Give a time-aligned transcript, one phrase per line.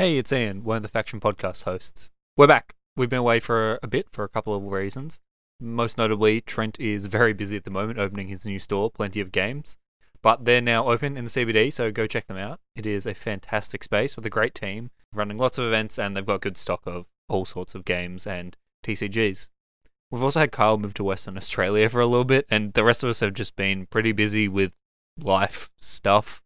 [0.00, 2.10] Hey, it's Ian, one of the Faction Podcast hosts.
[2.34, 2.74] We're back.
[2.96, 5.20] We've been away for a bit for a couple of reasons.
[5.60, 9.30] Most notably, Trent is very busy at the moment opening his new store, Plenty of
[9.30, 9.76] Games.
[10.22, 12.60] But they're now open in the CBD, so go check them out.
[12.74, 16.24] It is a fantastic space with a great team, running lots of events, and they've
[16.24, 19.50] got good stock of all sorts of games and TCGs.
[20.10, 23.04] We've also had Kyle move to Western Australia for a little bit, and the rest
[23.04, 24.72] of us have just been pretty busy with
[25.18, 26.40] life stuff.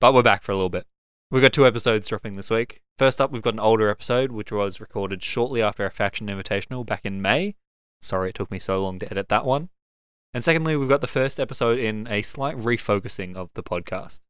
[0.00, 0.86] But we're back for a little bit.
[1.34, 2.80] We've got two episodes dropping this week.
[2.96, 6.86] First up, we've got an older episode, which was recorded shortly after our Faction Invitational
[6.86, 7.56] back in May.
[8.00, 9.70] Sorry it took me so long to edit that one.
[10.32, 14.20] And secondly, we've got the first episode in a slight refocusing of the podcast.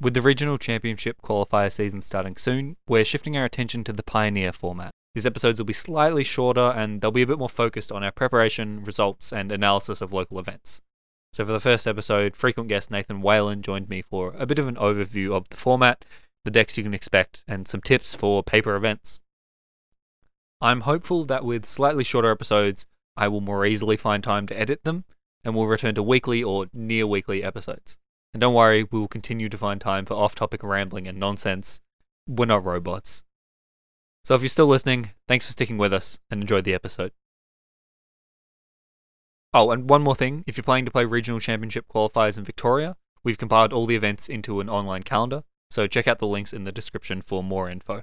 [0.00, 4.54] With the regional championship qualifier season starting soon, we're shifting our attention to the Pioneer
[4.54, 4.92] format.
[5.14, 8.10] These episodes will be slightly shorter and they'll be a bit more focused on our
[8.10, 10.80] preparation, results, and analysis of local events.
[11.34, 14.68] So, for the first episode, frequent guest Nathan Whalen joined me for a bit of
[14.68, 16.04] an overview of the format
[16.44, 19.22] the decks you can expect, and some tips for paper events.
[20.60, 22.86] I'm hopeful that with slightly shorter episodes,
[23.16, 25.04] I will more easily find time to edit them,
[25.44, 27.98] and will return to weekly or near weekly episodes.
[28.32, 31.80] And don't worry, we will continue to find time for off topic rambling and nonsense.
[32.26, 33.22] We're not robots.
[34.24, 37.12] So if you're still listening, thanks for sticking with us and enjoy the episode.
[39.52, 42.96] Oh, and one more thing if you're planning to play regional championship qualifiers in Victoria,
[43.22, 46.64] we've compiled all the events into an online calendar, so check out the links in
[46.64, 48.02] the description for more info.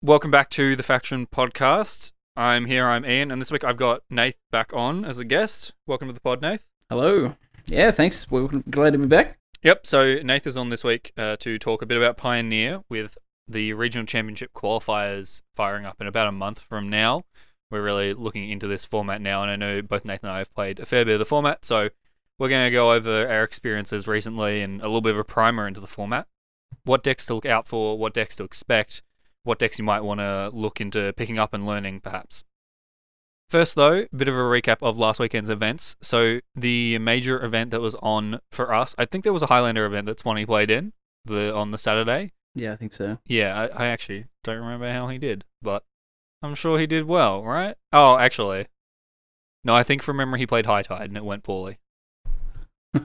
[0.00, 2.12] Welcome back to the Faction Podcast.
[2.36, 5.72] I'm here, I'm Ian, and this week I've got Nath back on as a guest.
[5.88, 6.64] Welcome to the pod, Nath.
[6.88, 7.34] Hello.
[7.66, 8.30] Yeah, thanks.
[8.30, 9.38] We're glad to be back.
[9.64, 13.18] Yep, so Nath is on this week uh, to talk a bit about Pioneer with
[13.48, 17.24] the regional championship qualifiers firing up in about a month from now
[17.70, 20.54] we're really looking into this format now, and I know both Nathan and I have
[20.54, 21.90] played a fair bit of the format, so
[22.38, 25.66] we're going to go over our experiences recently and a little bit of a primer
[25.66, 26.26] into the format.
[26.84, 29.02] What decks to look out for, what decks to expect,
[29.42, 32.44] what decks you might want to look into picking up and learning, perhaps.
[33.50, 35.96] First, though, a bit of a recap of last weekend's events.
[36.02, 39.86] So, the major event that was on for us, I think there was a Highlander
[39.86, 40.92] event that Swanee played in
[41.24, 42.32] the on the Saturday.
[42.54, 43.18] Yeah, I think so.
[43.26, 45.84] Yeah, I, I actually don't remember how he did, but
[46.42, 47.76] I'm sure he did well, right?
[47.92, 48.66] Oh, actually.
[49.64, 51.78] No, I think from memory he played High Tide and it went poorly.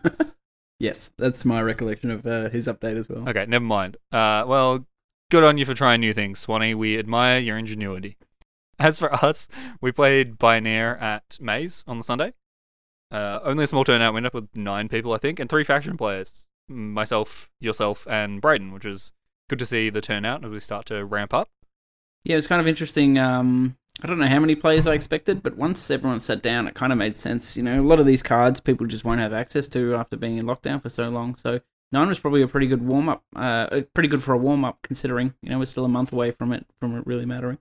[0.80, 3.28] yes, that's my recollection of uh, his update as well.
[3.28, 3.98] Okay, never mind.
[4.12, 4.86] Uh, well,
[5.32, 6.76] good on you for trying new things, Swanee.
[6.76, 8.18] We admire your ingenuity.
[8.80, 9.48] As for us,
[9.82, 12.34] we played Pioneer at Maze on the Sunday.
[13.12, 14.14] Uh, only a small turnout.
[14.14, 16.46] We ended up with nine people, I think, and three faction players.
[16.68, 19.12] Myself, yourself, and Braden, which is
[19.50, 21.50] good to see the turnout as we start to ramp up.
[22.24, 23.18] Yeah, it was kind of interesting.
[23.18, 26.74] Um, I don't know how many players I expected, but once everyone sat down, it
[26.74, 27.56] kind of made sense.
[27.56, 30.38] You know, a lot of these cards people just won't have access to after being
[30.38, 31.36] in lockdown for so long.
[31.36, 31.60] So
[31.92, 33.24] nine was probably a pretty good warm up.
[33.36, 36.32] Uh, pretty good for a warm up, considering you know we're still a month away
[36.32, 37.60] from it from it really mattering.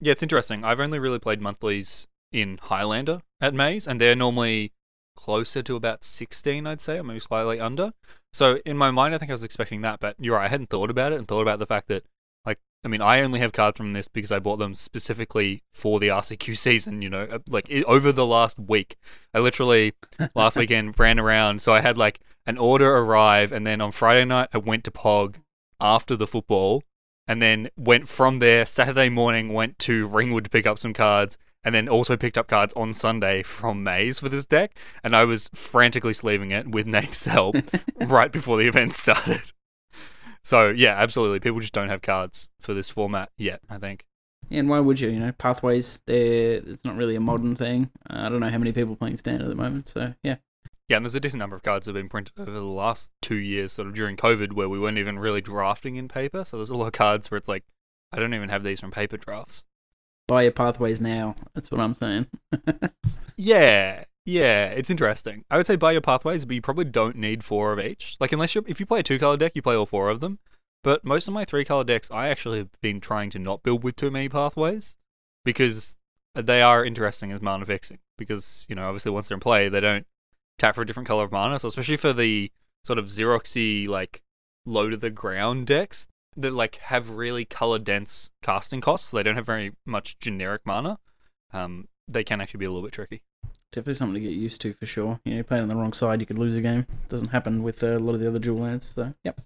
[0.00, 0.64] Yeah, it's interesting.
[0.64, 4.72] I've only really played monthlies in Highlander at Maze, and they're normally
[5.14, 7.92] closer to about 16, I'd say, or maybe slightly under.
[8.32, 10.46] So in my mind, I think I was expecting that, but you're right.
[10.46, 12.04] I hadn't thought about it and thought about the fact that
[12.84, 16.08] I mean, I only have cards from this because I bought them specifically for the
[16.08, 17.02] RCQ season.
[17.02, 18.96] You know, uh, like it, over the last week,
[19.32, 19.94] I literally
[20.34, 21.62] last weekend ran around.
[21.62, 24.90] So I had like an order arrive, and then on Friday night I went to
[24.90, 25.36] Pog
[25.80, 26.82] after the football,
[27.28, 31.38] and then went from there Saturday morning went to Ringwood to pick up some cards,
[31.62, 35.24] and then also picked up cards on Sunday from Maze for this deck, and I
[35.24, 37.54] was frantically sleeving it with Nate's help
[38.00, 39.52] right before the event started.
[40.42, 41.40] So yeah, absolutely.
[41.40, 43.60] People just don't have cards for this format yet.
[43.68, 44.06] I think.
[44.48, 45.08] Yeah, and why would you?
[45.08, 46.02] You know, pathways.
[46.06, 47.90] There, it's not really a modern thing.
[48.10, 49.88] Uh, I don't know how many people playing standard at the moment.
[49.88, 50.36] So yeah.
[50.88, 53.12] Yeah, and there's a decent number of cards that have been printed over the last
[53.22, 56.44] two years, sort of during COVID, where we weren't even really drafting in paper.
[56.44, 57.64] So there's a lot of cards where it's like,
[58.12, 59.64] I don't even have these from paper drafts.
[60.28, 61.34] Buy your pathways now.
[61.54, 62.26] That's what I'm saying.
[63.36, 65.44] yeah, yeah, it's interesting.
[65.50, 68.16] I would say buy your pathways, but you probably don't need four of each.
[68.20, 70.20] Like unless you if you play a two color deck, you play all four of
[70.20, 70.38] them.
[70.84, 73.82] But most of my three color decks, I actually have been trying to not build
[73.84, 74.96] with too many pathways
[75.44, 75.96] because
[76.34, 77.98] they are interesting as mana fixing.
[78.16, 80.06] Because you know, obviously, once they're in play, they don't
[80.58, 81.58] tap for a different color of mana.
[81.58, 82.52] So especially for the
[82.84, 84.22] sort of Xeroxy like
[84.64, 86.06] low to the ground decks
[86.36, 90.62] that like have really color dense casting costs, so they don't have very much generic
[90.64, 91.00] mana.
[91.52, 93.22] Um, they can actually be a little bit tricky
[93.72, 95.18] definitely something to get used to for sure.
[95.24, 96.86] You know, playing on the wrong side, you could lose a game.
[97.08, 98.92] Doesn't happen with uh, a lot of the other dual lands.
[98.94, 99.40] So, yep.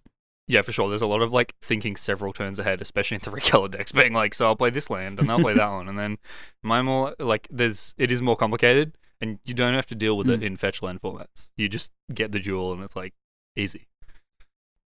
[0.49, 0.89] Yeah, for sure.
[0.89, 4.13] There's a lot of like thinking several turns ahead, especially in three color decks, being
[4.13, 6.19] like, so I'll play this land and I'll play that one, and then
[6.63, 8.93] my more like there's it is more complicated.
[9.21, 10.45] and you don't have to deal with it Mm.
[10.45, 11.51] in fetch land formats.
[11.57, 13.15] You just get the jewel, and it's like
[13.57, 13.87] easy.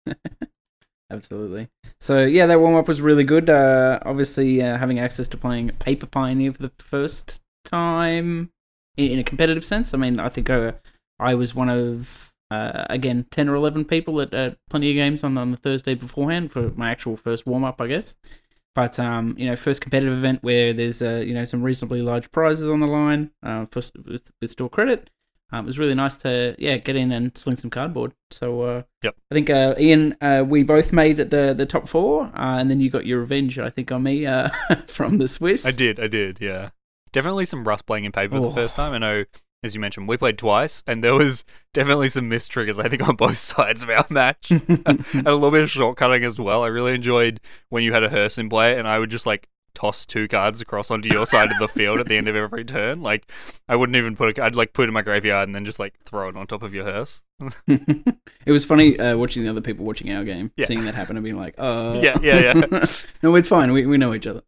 [1.10, 1.68] Absolutely.
[2.00, 3.48] So yeah, that warm up was really good.
[3.48, 8.50] Uh, obviously, uh, having access to playing Paper Pioneer for the first time
[8.96, 9.94] in, a competitive sense.
[9.94, 10.72] I mean, I think uh,
[11.18, 15.24] I was one of uh, again ten or eleven people at, at plenty of games
[15.24, 18.16] on, on the Thursday beforehand for my actual first warm up, I guess.
[18.74, 22.30] But um, you know, first competitive event where there's uh, you know some reasonably large
[22.30, 25.10] prizes on the line uh, for with, with store credit.
[25.52, 28.12] Um, it was really nice to yeah get in and sling some cardboard.
[28.30, 29.14] So uh, Yep.
[29.30, 32.80] I think uh, Ian, uh, we both made the the top four, uh, and then
[32.80, 33.58] you got your revenge.
[33.58, 34.50] I think on me uh,
[34.88, 35.64] from the Swiss.
[35.64, 36.70] I did, I did, yeah.
[37.16, 38.48] Definitely some rust playing in paper Oh.
[38.50, 38.92] the first time.
[38.92, 39.24] I know,
[39.64, 42.78] as you mentioned, we played twice, and there was definitely some missed triggers.
[42.78, 46.38] I think on both sides of our match, and a little bit of shortcutting as
[46.38, 46.62] well.
[46.62, 47.40] I really enjoyed
[47.70, 50.60] when you had a hearse in play, and I would just like toss two cards
[50.60, 53.02] across onto your side of the field at the end of every turn.
[53.02, 53.30] Like
[53.68, 54.40] I wouldn't even put it.
[54.40, 56.62] I'd like put it in my graveyard and then just like throw it on top
[56.64, 57.22] of your hearse.
[57.68, 58.16] it
[58.50, 60.66] was funny uh, watching the other people watching our game, Yeah.
[60.66, 62.40] seeing that happen, and being like, "Oh, Yeah, yeah,
[62.70, 62.86] yeah.
[63.22, 63.72] no, it's fine.
[63.72, 64.42] We we know each other."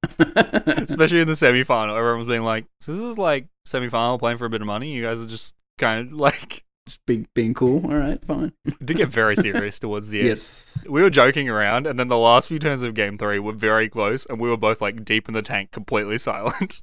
[0.66, 4.18] Especially in the semi final, everyone was being like, "So this is like semi final
[4.18, 4.92] playing for a bit of money.
[4.92, 6.64] You guys are just kind of like."
[7.06, 7.84] Being being cool.
[7.90, 8.52] All right, fine.
[8.64, 10.28] It did get very serious towards the end.
[10.28, 10.86] Yes.
[10.88, 13.88] We were joking around, and then the last few turns of game three were very
[13.88, 16.82] close, and we were both like deep in the tank, completely silent.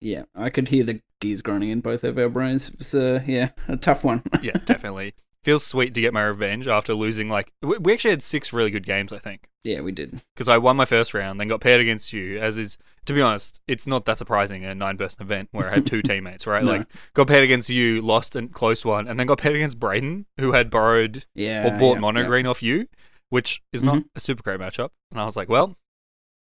[0.00, 2.70] Yeah, I could hear the gears groaning in both of our brains.
[2.70, 4.22] It was, uh, yeah, a tough one.
[4.42, 5.14] yeah, definitely.
[5.44, 8.70] Feels sweet to get my revenge after losing like we we actually had six really
[8.70, 9.48] good games, I think.
[9.64, 10.20] yeah, we did.
[10.34, 12.38] Because I won my first round, then got paired against you.
[12.38, 15.86] As is, to be honest, it's not that surprising a nine-person event where I had
[15.86, 16.62] two teammates, right?
[16.64, 16.70] No.
[16.72, 20.26] Like, got paired against you, lost a close one, and then got paired against Braden,
[20.38, 21.66] who had borrowed Yeah.
[21.66, 22.26] or bought yeah, mono yeah.
[22.26, 22.86] green off you,
[23.30, 24.90] which is not a super great matchup.
[25.10, 25.76] And I was like, well,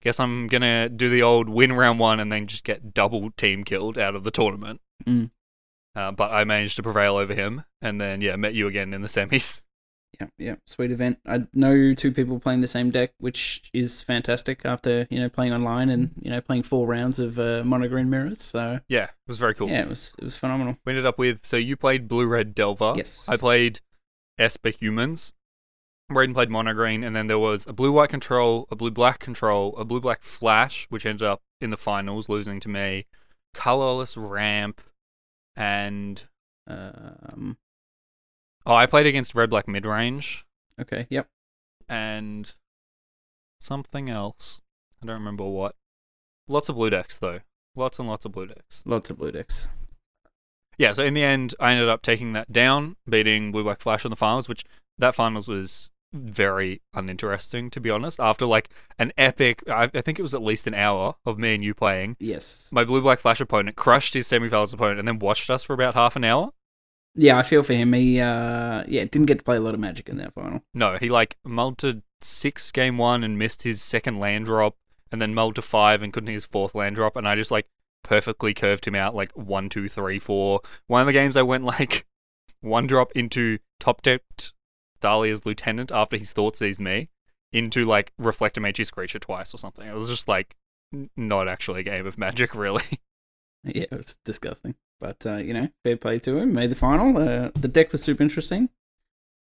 [0.03, 3.65] guess I'm gonna do the old win round one and then just get double team
[3.65, 4.81] killed out of the tournament.
[5.07, 5.31] Mm.
[5.95, 9.01] Uh, but I managed to prevail over him, and then yeah, met you again in
[9.03, 9.63] the semis.
[10.21, 11.19] Yeah, yeah, sweet event.
[11.27, 15.53] I know two people playing the same deck, which is fantastic after you know playing
[15.53, 18.43] online and you know playing four rounds of uh, mono green mirrors.
[18.43, 19.69] So Yeah, it was very cool.
[19.69, 20.79] yeah, it was it was phenomenal.
[20.87, 22.95] We ended up with so you played blue red Delver.
[22.97, 23.29] Yes.
[23.29, 23.81] I played
[24.39, 25.35] Esper humans.
[26.09, 29.19] Braden played mono green, and then there was a blue white control, a blue black
[29.19, 33.07] control, a blue black flash, which ended up in the finals losing to me,
[33.53, 34.81] colorless ramp,
[35.55, 36.25] and
[36.67, 37.59] Um.
[38.67, 40.45] Oh, I played against red black mid range
[40.81, 41.07] Okay.
[41.09, 41.27] Yep.
[41.89, 42.53] and
[43.61, 44.61] something else.
[45.03, 45.75] I don't remember what.
[46.49, 47.41] Lots of blue decks though.
[47.75, 48.83] Lots and lots of blue decks.
[48.87, 49.69] Lots of blue decks.
[50.79, 54.05] Yeah, so in the end, I ended up taking that down, beating Blue Black Flash
[54.05, 54.63] in the finals, which
[54.99, 58.21] that finals was very uninteresting, to be honest.
[58.21, 61.55] After like an epic, I, I think it was at least an hour of me
[61.55, 62.69] and you playing, Yes.
[62.73, 65.95] my Blue Black Flash opponent crushed his semifinals opponent and then watched us for about
[65.95, 66.51] half an hour.
[67.17, 67.93] Yeah, I feel for him.
[67.93, 70.63] He uh yeah didn't get to play a lot of Magic in that final.
[70.75, 74.77] No, he like mulled to six game one and missed his second land drop,
[75.11, 77.51] and then mulled to five and couldn't hit his fourth land drop, and I just
[77.51, 77.67] like
[78.05, 80.61] perfectly curved him out like one, two, three, four.
[80.87, 82.07] One of the games I went like
[82.61, 84.53] one drop into top decked
[85.01, 87.09] Thalia's lieutenant after his Thoughtseize me
[87.53, 89.87] into like Reflector Mage's creature twice or something.
[89.87, 90.57] It was just like
[90.93, 93.01] n- not actually a game of magic really.
[93.65, 94.75] Yeah, it was disgusting.
[95.01, 96.53] But uh, you know, fair play to him.
[96.53, 97.17] Made the final.
[97.17, 98.71] Uh, the deck was super interesting.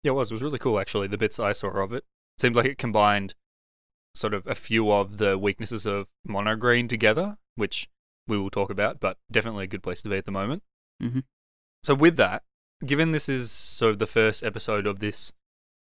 [0.02, 0.30] Yeah, it was.
[0.30, 1.06] It was really cool, actually.
[1.08, 2.04] The bits I saw of it
[2.38, 3.34] seemed like it combined
[4.14, 7.88] sort of a few of the weaknesses of mono green together, which
[8.26, 10.62] we will talk about, but definitely a good place to be at the moment.
[11.02, 11.24] Mhm.
[11.84, 12.42] So, with that,
[12.84, 15.32] given this is sort of the first episode of this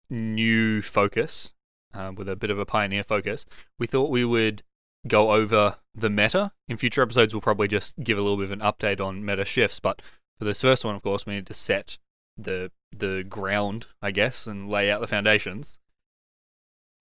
[0.09, 1.53] new focus,
[1.93, 3.45] uh, with a bit of a pioneer focus,
[3.79, 4.63] we thought we would
[5.07, 6.51] go over the meta.
[6.67, 9.45] In future episodes, we'll probably just give a little bit of an update on meta
[9.45, 10.01] shifts, but
[10.37, 11.97] for this first one, of course, we need to set
[12.37, 15.79] the the ground, I guess, and lay out the foundations.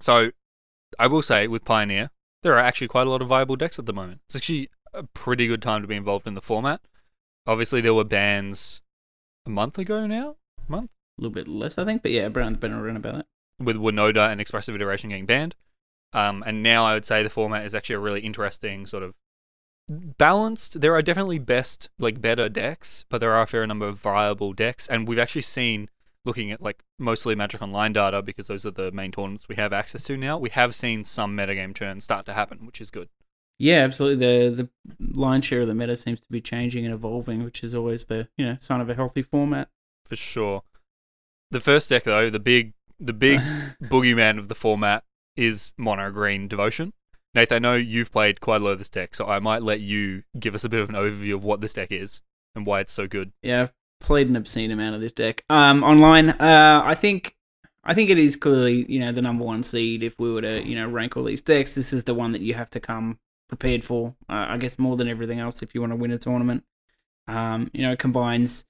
[0.01, 0.31] So,
[0.99, 2.11] I will say with Pioneer,
[2.43, 4.21] there are actually quite a lot of viable decks at the moment.
[4.27, 6.81] It's actually a pretty good time to be involved in the format.
[7.47, 8.83] Obviously, there were bans
[9.47, 12.61] a month ago now, a month A little bit less, I think, but yeah, around
[12.61, 13.27] been around about that.
[13.59, 15.55] with Winota and Expressive Iteration getting banned.
[16.13, 19.15] Um, and now I would say the format is actually a really interesting sort of
[19.89, 20.81] balanced.
[20.81, 24.53] There are definitely best, like better decks, but there are a fair number of viable
[24.53, 24.87] decks.
[24.87, 25.89] And we've actually seen,
[26.25, 29.73] looking at like mostly Magic Online data, because those are the main tournaments we have
[29.73, 33.09] access to now, we have seen some metagame churn start to happen, which is good.
[33.59, 34.27] Yeah, absolutely.
[34.27, 34.69] The the
[35.15, 38.29] lion's share of the meta seems to be changing and evolving, which is always the
[38.37, 39.69] you know sign of a healthy format.
[40.09, 40.63] For sure.
[41.51, 43.39] The first deck, though, the big, the big
[43.83, 45.05] boogeyman of the format
[45.37, 46.93] is Mono Green Devotion.
[47.35, 49.81] Nath, I know you've played quite a lot of this deck, so I might let
[49.81, 52.21] you give us a bit of an overview of what this deck is.
[52.55, 53.33] and why it's so good.
[53.43, 55.45] Yeah, I've played an obscene amount of this deck.
[55.49, 57.37] Um, online, uh, I think,
[57.85, 60.03] I think it is clearly you know the number one seed.
[60.03, 62.43] If we were to you know rank all these decks, this is the one that
[62.43, 64.15] you have to come prepared for.
[64.29, 66.65] Uh, I guess more than everything else, if you want to win a tournament.
[67.29, 68.65] Um, you know, it combines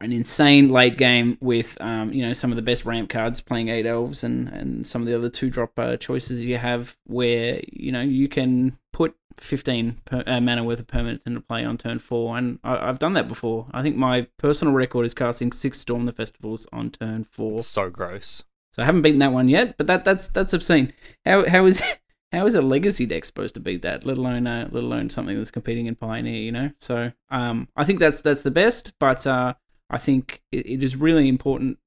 [0.00, 3.68] an insane late game with um, you know some of the best ramp cards playing
[3.68, 7.60] eight elves and and some of the other two drop uh, choices you have where
[7.72, 11.78] you know you can put 15 per, uh, mana worth of permanents into play on
[11.78, 12.36] turn four.
[12.36, 13.66] And I, have done that before.
[13.72, 17.58] I think my personal record is casting six storm the festivals on turn four.
[17.58, 18.44] It's so gross.
[18.72, 20.92] so i haven't beaten that one yet but that that's that's obscene.
[21.24, 21.82] How how is
[22.32, 25.36] how is a legacy deck supposed to beat that let alone uh, let alone something
[25.36, 26.70] that's competing in pioneer you know?
[26.78, 29.54] So um i think that's that's the best but uh
[29.90, 31.78] I think it, is really important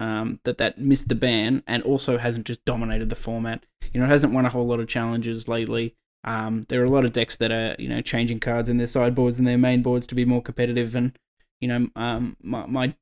[0.00, 3.64] um, that that missed the ban and also hasn't just dominated the format.
[3.92, 5.94] You know, it hasn't won a whole lot of challenges lately.
[6.24, 8.86] Um, there are a lot of decks that are you know changing cards in their
[8.86, 11.16] sideboards and their main boards to be more competitive, and
[11.60, 12.94] you know um, my, my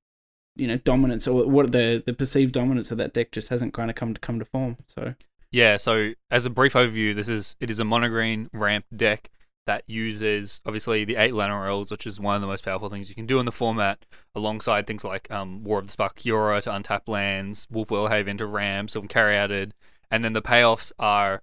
[0.57, 3.89] you know dominance or what the the perceived dominance of that deck just hasn't kind
[3.89, 4.77] of come to come to form.
[4.87, 5.15] So
[5.51, 9.31] Yeah, so as a brief overview, this is it is a monogreen ramp deck
[9.67, 13.15] that uses obviously the eight Llanowars, which is one of the most powerful things you
[13.15, 14.05] can do in the format,
[14.35, 18.47] alongside things like um, War of the Spark Kiora to untap lands, Wolfwillow Haven to
[18.47, 19.73] ramp, Sylvan Caryatid,
[20.11, 21.43] and then the payoffs are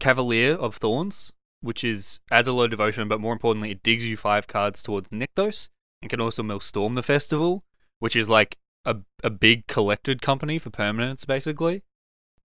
[0.00, 4.16] Cavalier of Thorns, which is adds a low devotion, but more importantly, it digs you
[4.16, 5.68] five cards towards Nykthos,
[6.00, 7.64] and can also mill Storm the Festival,
[7.98, 11.82] which is like a a big collected company for permanents, basically.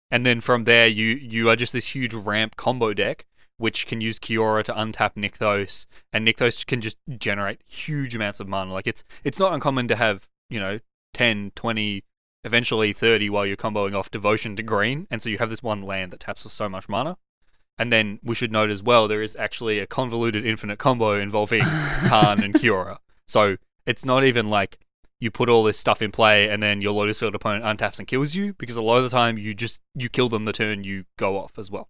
[0.10, 3.25] And then from there, you you are just this huge ramp combo deck
[3.63, 8.48] which can use Kiora to untap Nykthos, and Nykthos can just generate huge amounts of
[8.50, 8.74] mana.
[8.74, 10.79] Like it's it's not uncommon to have, you know,
[11.13, 12.03] 10, 20,
[12.43, 15.82] eventually 30 while you're comboing off Devotion to green, and so you have this one
[15.82, 17.15] land that taps for so much mana.
[17.77, 21.62] And then we should note as well, there is actually a convoluted infinite combo involving
[22.10, 22.98] Karn and Kiora.
[23.29, 23.55] So
[23.86, 24.77] it's not even like
[25.22, 28.10] you put all this stuff in play and then your Lotus Field opponent untaps and
[28.10, 30.84] kills you, because a lot of the time you just you kill them the turn
[30.84, 31.88] you go off as well.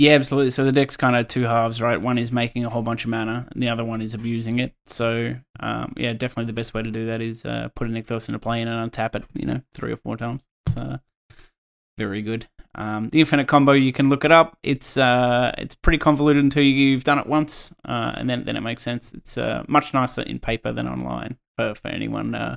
[0.00, 0.48] Yeah, absolutely.
[0.48, 2.00] So the deck's kind of two halves, right?
[2.00, 4.72] One is making a whole bunch of mana, and the other one is abusing it.
[4.86, 8.26] So, um, yeah, definitely the best way to do that is uh, put a Nykthos
[8.26, 10.40] into play and untap it, you know, three or four times.
[10.64, 10.98] It's uh,
[11.98, 12.48] very good.
[12.74, 14.56] Um, the infinite combo, you can look it up.
[14.62, 18.62] It's uh, it's pretty convoluted until you've done it once, uh, and then then it
[18.62, 19.12] makes sense.
[19.12, 22.56] It's uh, much nicer in paper than online for for anyone uh,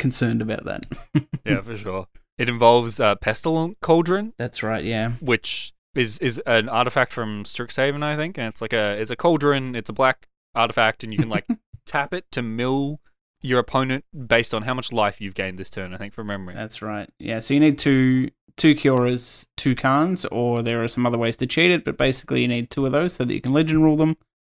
[0.00, 0.86] concerned about that.
[1.46, 2.08] yeah, for sure.
[2.36, 4.82] It involves uh, Pestilent Cauldron, That's right.
[4.82, 5.12] Yeah.
[5.20, 9.16] which is is an artifact from Strixhaven, I think, and it's like a it's a
[9.16, 9.74] cauldron.
[9.74, 11.46] It's a black artifact, and you can like
[11.86, 13.00] tap it to mill
[13.42, 15.94] your opponent based on how much life you've gained this turn.
[15.94, 16.54] I think from memory.
[16.54, 17.08] That's right.
[17.18, 21.36] Yeah, so you need two two Kioras, two Karns, or there are some other ways
[21.38, 23.82] to cheat it, but basically you need two of those so that you can legend
[23.82, 24.16] rule them.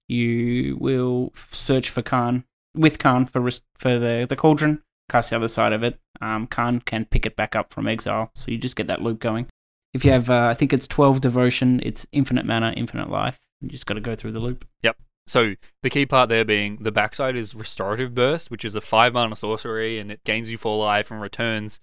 [0.08, 2.44] You will f- search for Karn
[2.76, 6.00] with Karn for for the the cauldron, cast the other side of it.
[6.20, 9.20] Um, Karn can pick it back up from exile, so you just get that loop
[9.20, 9.48] going.
[9.94, 13.40] If you have, uh, I think it's twelve devotion, it's infinite mana, infinite life.
[13.62, 14.66] You just got to go through the loop.
[14.84, 14.98] Yep.
[15.28, 19.14] So the key part there being the backside is restorative burst, which is a five
[19.14, 21.80] mana sorcery, and it gains you four life and returns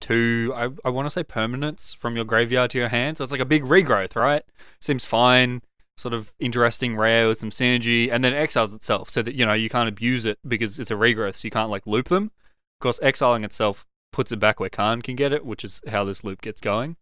[0.00, 0.52] two.
[0.54, 3.18] I I want to say permanents from your graveyard to your hand.
[3.18, 4.42] So it's like a big regrowth, right?
[4.80, 5.62] Seems fine.
[5.96, 9.54] Sort of interesting rare with some synergy, and then exiles itself, so that you know
[9.54, 12.30] you can't abuse it because it's a regrowth, so you can't like loop them.
[12.76, 16.04] Of course, exiling itself puts it back where Karn can get it, which is how
[16.04, 16.96] this loop gets going.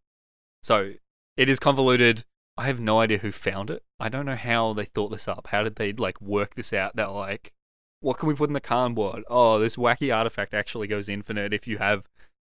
[0.66, 0.94] So
[1.36, 2.24] it is convoluted.
[2.58, 3.84] I have no idea who found it.
[4.00, 5.46] I don't know how they thought this up.
[5.52, 6.96] How did they like work this out?
[6.96, 7.52] They're like,
[8.00, 9.22] what can we put in the Karn board?
[9.28, 12.08] Oh, this wacky artifact actually goes infinite if you have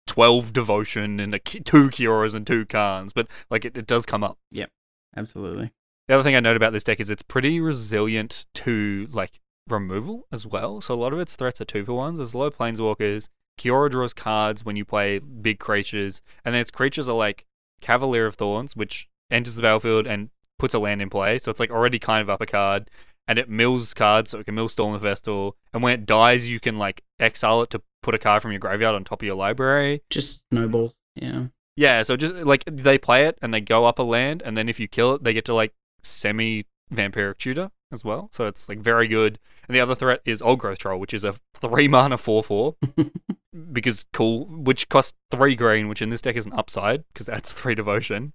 [0.07, 3.13] 12 devotion and a, two Kioras and two Karns.
[3.13, 4.39] But like it, it does come up.
[4.49, 4.71] Yep,
[5.15, 5.71] absolutely.
[6.07, 10.25] The other thing I note about this deck is it's pretty resilient to like removal
[10.31, 10.81] as well.
[10.81, 12.17] So a lot of its threats are two for ones.
[12.17, 13.29] There's low planeswalkers.
[13.59, 17.45] Kiora draws cards when you play big creatures, and then its creatures are like
[17.79, 21.39] Cavalier of Thorns, which enters the battlefield and puts a land in play.
[21.39, 22.89] So it's like already kind of up a card,
[23.27, 25.55] and it mills cards, so it can mill Storm the Festival.
[25.73, 28.59] And when it dies, you can like exile it to put a card from your
[28.59, 30.03] graveyard on top of your library.
[30.09, 30.93] Just snowballs.
[31.15, 31.47] Yeah.
[31.75, 34.67] Yeah, so just like they play it and they go up a land, and then
[34.67, 38.29] if you kill it, they get to like semi vampiric tutor as well.
[38.33, 39.39] So it's like very good.
[39.67, 42.75] And the other threat is Old Growth Troll, which is a three mana four four
[43.71, 47.51] because cool, which costs three green, which in this deck is an upside because that's
[47.53, 48.33] three devotion.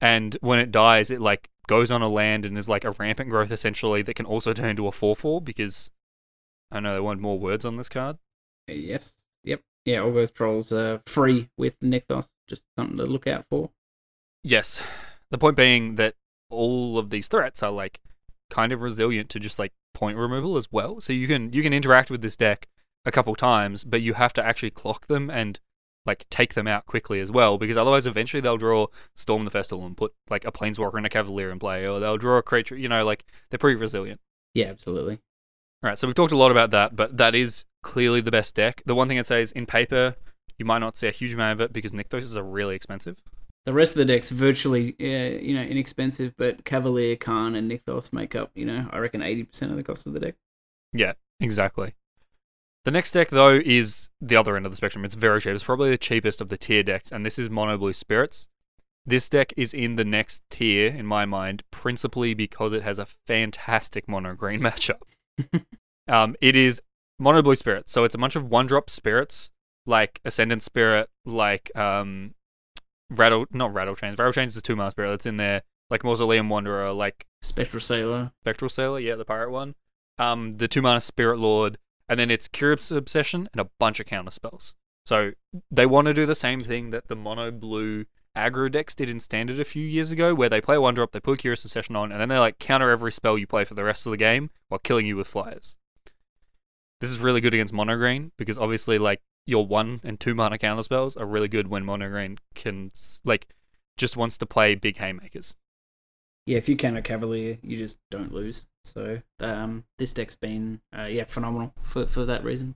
[0.00, 3.30] And when it dies, it like goes on a land and is like a rampant
[3.30, 5.90] growth essentially that can also turn into a four four because
[6.70, 8.18] I know they want more words on this card.
[8.66, 9.24] Yes.
[9.44, 9.60] Yep.
[9.84, 12.28] Yeah, all those trolls are free with Nykthos.
[12.48, 13.70] Just something to look out for.
[14.42, 14.82] Yes.
[15.30, 16.14] The point being that
[16.50, 18.00] all of these threats are like
[18.50, 21.00] kind of resilient to just like point removal as well.
[21.00, 22.68] So you can you can interact with this deck
[23.04, 25.60] a couple times, but you have to actually clock them and
[26.04, 29.86] like take them out quickly as well, because otherwise eventually they'll draw Storm the Festival
[29.86, 32.76] and put like a Planeswalker and a Cavalier in play, or they'll draw a creature.
[32.76, 34.20] You know, like they're pretty resilient.
[34.54, 35.20] Yeah, absolutely.
[35.82, 38.54] All right, so we've talked a lot about that, but that is clearly the best
[38.54, 38.82] deck.
[38.86, 40.14] The one thing I'd say is in paper,
[40.58, 43.16] you might not see a huge amount of it because Nykthos are really expensive.
[43.64, 48.12] The rest of the deck's virtually, uh, you know, inexpensive, but Cavalier, Karn, and Nykthos
[48.12, 50.34] make up, you know, I reckon eighty percent of the cost of the deck.
[50.92, 51.94] Yeah, exactly.
[52.84, 55.04] The next deck, though, is the other end of the spectrum.
[55.04, 55.54] It's very cheap.
[55.54, 58.48] It's probably the cheapest of the tier decks, and this is Mono Blue Spirits.
[59.06, 63.06] This deck is in the next tier, in my mind, principally because it has a
[63.06, 65.02] fantastic mono green matchup.
[66.08, 66.80] um, it is
[67.18, 69.50] Mono Blue Spirits, so it's a bunch of one drop spirits,
[69.86, 72.34] like Ascendant Spirit, like um,
[73.10, 74.18] Rattle, not Rattle Chains.
[74.18, 77.80] Rattle Chains is a two mana spirit that's in there, like Mausoleum Wanderer, like Spectral
[77.80, 78.32] Sailor.
[78.40, 79.74] Spectral Sailor, yeah, the pirate one.
[80.18, 81.78] Um, the two mana Spirit Lord,
[82.12, 84.74] and then it's Curious Obsession and a bunch of counter spells.
[85.06, 85.30] So
[85.70, 88.04] they want to do the same thing that the mono blue
[88.36, 91.20] aggro decks did in standard a few years ago, where they play one drop, they
[91.20, 93.82] put Curious Obsession on, and then they like counter every spell you play for the
[93.82, 95.78] rest of the game while killing you with flyers.
[97.00, 100.58] This is really good against mono green because obviously like your one and two mana
[100.58, 102.92] counter spells are really good when mono green can
[103.24, 103.48] like
[103.96, 105.54] just wants to play big haymakers.
[106.46, 108.64] Yeah, if you counter Cavalier, you just don't lose.
[108.84, 112.74] So um, this deck's been uh, yeah phenomenal for for that reason.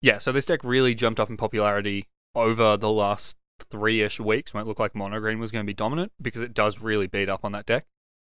[0.00, 3.36] Yeah, so this deck really jumped up in popularity over the last
[3.70, 6.42] three ish weeks when it looked like mono green was going to be dominant because
[6.42, 7.86] it does really beat up on that deck.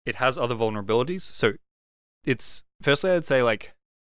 [0.04, 1.22] It has other vulnerabilities.
[1.22, 1.54] So
[2.24, 3.74] it's firstly, I'd say like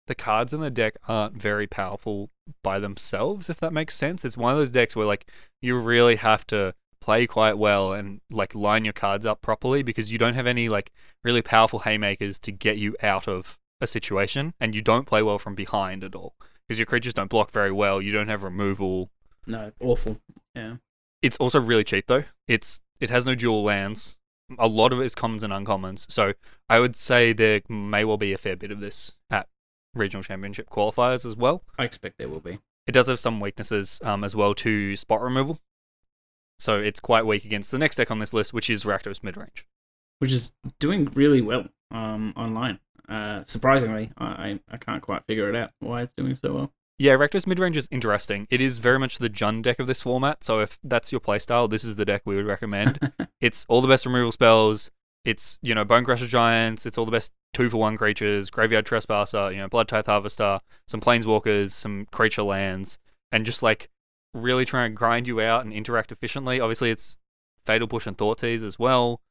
[0.07, 2.29] the cards in the deck aren't very powerful
[2.63, 4.25] by themselves, if that makes sense.
[4.25, 5.29] It's one of those decks where like
[5.61, 6.73] you really have to
[7.07, 10.67] play quite well and like line your cards up properly because you don't have any
[10.67, 10.91] like
[11.23, 15.39] really powerful haymakers to get you out of a situation and you don't play well
[15.39, 16.35] from behind at all
[16.67, 18.01] because your creatures don't block very well.
[18.01, 19.09] You don't have removal.
[19.45, 20.19] No, awful.
[20.53, 20.75] Yeah.
[21.21, 22.25] It's also really cheap though.
[22.45, 24.17] It's it has no dual lands.
[24.59, 26.11] A lot of it is commons and uncommons.
[26.11, 26.33] So
[26.69, 29.47] I would say there may well be a fair bit of this at
[29.95, 31.63] regional championship qualifiers as well.
[31.79, 32.59] I expect there will be.
[32.85, 35.61] It does have some weaknesses um, as well to spot removal.
[36.59, 39.63] So it's quite weak against the next deck on this list, which is Rakdos Midrange.
[40.19, 42.79] which is doing really well um, online.
[43.07, 46.73] Uh, surprisingly, I, I can't quite figure it out why it's doing so well.
[46.99, 48.47] Yeah, Rakdos Midrange is interesting.
[48.49, 51.69] It is very much the Jund deck of this format, so if that's your playstyle,
[51.69, 53.11] this is the deck we would recommend.
[53.41, 54.89] it's all the best removal spells.
[55.23, 56.85] It's, you know, Bone Crusher Giants.
[56.85, 60.59] It's all the best two for one creatures, Graveyard Trespasser, you know, Blood Tithe Harvester,
[60.87, 62.97] some Planeswalkers, some creature lands,
[63.31, 63.89] and just like
[64.33, 66.59] really trying to grind you out and interact efficiently.
[66.59, 67.17] Obviously, it's
[67.65, 69.21] Fatal Push and Thought Thoughtseize as well.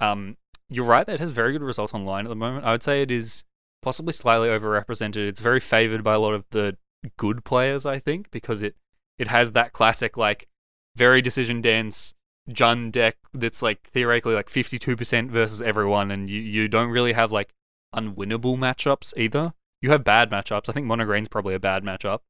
[0.00, 0.36] Um,
[0.68, 2.64] you're right that it has very good results online at the moment.
[2.64, 3.44] I would say it is
[3.82, 5.28] possibly slightly overrepresented.
[5.28, 6.76] It's very favored by a lot of the
[7.16, 8.76] good players, I think, because it
[9.18, 10.48] it has that classic like
[10.94, 12.14] very decision dense
[12.50, 17.32] Jund deck that's like theoretically like 52% versus everyone, and you, you don't really have
[17.32, 17.52] like
[17.94, 19.52] unwinnable matchups either.
[19.82, 20.68] You have bad matchups.
[20.68, 22.20] I think Mono Green's probably a bad matchup.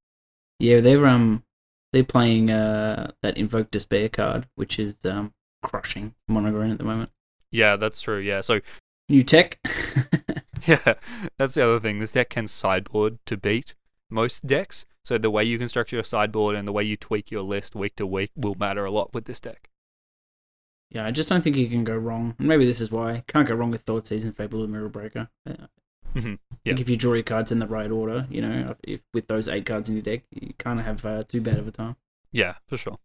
[0.59, 1.45] Yeah, they're um
[1.93, 7.11] they're playing uh that Invoke Despair card, which is um crushing Monogreen at the moment.
[7.51, 8.19] Yeah, that's true.
[8.19, 8.61] Yeah, so
[9.09, 9.59] New tech.
[10.67, 10.95] yeah,
[11.39, 12.01] that's the other thing.
[12.01, 13.75] This deck can sideboard to beat
[14.11, 14.85] most decks.
[15.05, 17.95] So the way you construct your sideboard and the way you tweak your list week
[17.97, 19.69] to week will matter a lot with this deck.
[20.91, 22.35] yeah, I just don't think you can go wrong.
[22.39, 25.29] And maybe this is why can't go wrong with Thought Season, Fable of Mirror Breaker.
[26.65, 26.73] Yeah.
[26.73, 29.49] think if you draw your cards in the right order, you know, if with those
[29.49, 31.97] eight cards in your deck, you kind of have uh, too bad of a time.
[32.33, 32.99] Yeah, for sure.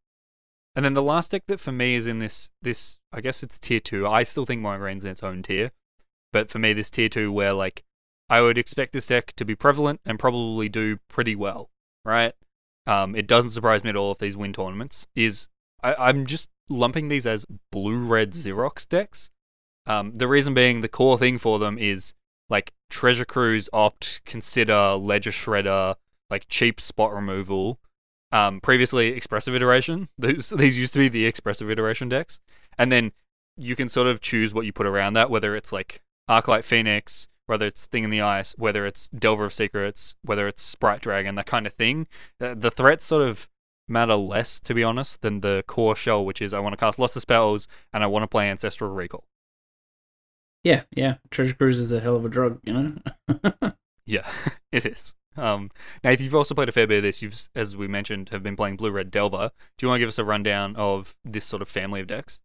[0.76, 3.60] And then the last deck that for me is in this this I guess it's
[3.60, 4.08] tier two.
[4.08, 5.72] I still think Monogreen's in its own tier.
[6.32, 7.84] But for me this tier two where like
[8.30, 11.70] I would expect this deck to be prevalent and probably do pretty well,
[12.06, 12.34] right?
[12.88, 15.08] Um, it doesn't surprise me at all if these win tournaments.
[15.16, 15.50] Is
[15.84, 19.30] I, I'm just lumping these as blue red Xerox decks.
[19.86, 22.14] Um, the reason being the core thing for them is
[22.52, 25.96] like Treasure Cruise, Opt, Consider, Ledger Shredder,
[26.30, 27.80] like cheap spot removal.
[28.34, 30.10] Um, previously expressive iteration.
[30.20, 32.40] These these used to be the expressive iteration decks,
[32.78, 33.14] and then
[33.58, 37.28] you can sort of choose what you put around that, whether it's like Arclight Phoenix,
[37.48, 41.36] whether it's Thing in the Ice, whether it's Delver of Secrets, whether it's Sprite Dragon,
[41.36, 42.08] that kind of thing.
[42.40, 43.50] The, the threats sort of
[43.88, 47.00] matter less, to be honest, than the core shell, which is I want to cast
[47.00, 49.26] lots of spells and I want to play Ancestral Recall.
[50.64, 51.16] Yeah, yeah.
[51.30, 53.72] Treasure Cruise is a hell of a drug, you know.
[54.12, 54.30] Yeah,
[54.72, 55.14] it is.
[55.38, 55.72] Um,
[56.04, 57.22] Nathan, you've also played a fair bit of this.
[57.22, 59.52] You've, as we mentioned, have been playing Blue Red Delver.
[59.78, 62.42] Do you want to give us a rundown of this sort of family of decks?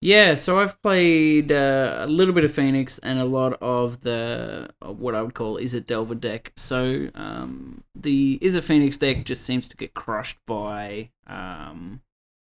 [0.00, 4.70] Yeah, so I've played uh, a little bit of Phoenix and a lot of the
[4.84, 6.52] uh, what I would call Izzet Delver deck.
[6.56, 12.00] So um, the Izzet Phoenix deck just seems to get crushed by um,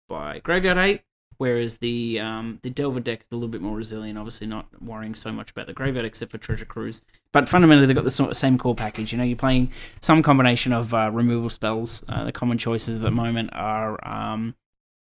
[0.07, 1.01] by Graveyard Hate,
[1.37, 4.17] whereas the um, the Delver deck is a little bit more resilient.
[4.17, 7.01] Obviously, not worrying so much about the Graveyard except for Treasure Cruise.
[7.31, 9.11] But fundamentally, they've got the sort of same core package.
[9.11, 12.03] You know, you're playing some combination of uh, removal spells.
[12.07, 14.55] Uh, the common choices at the moment are um,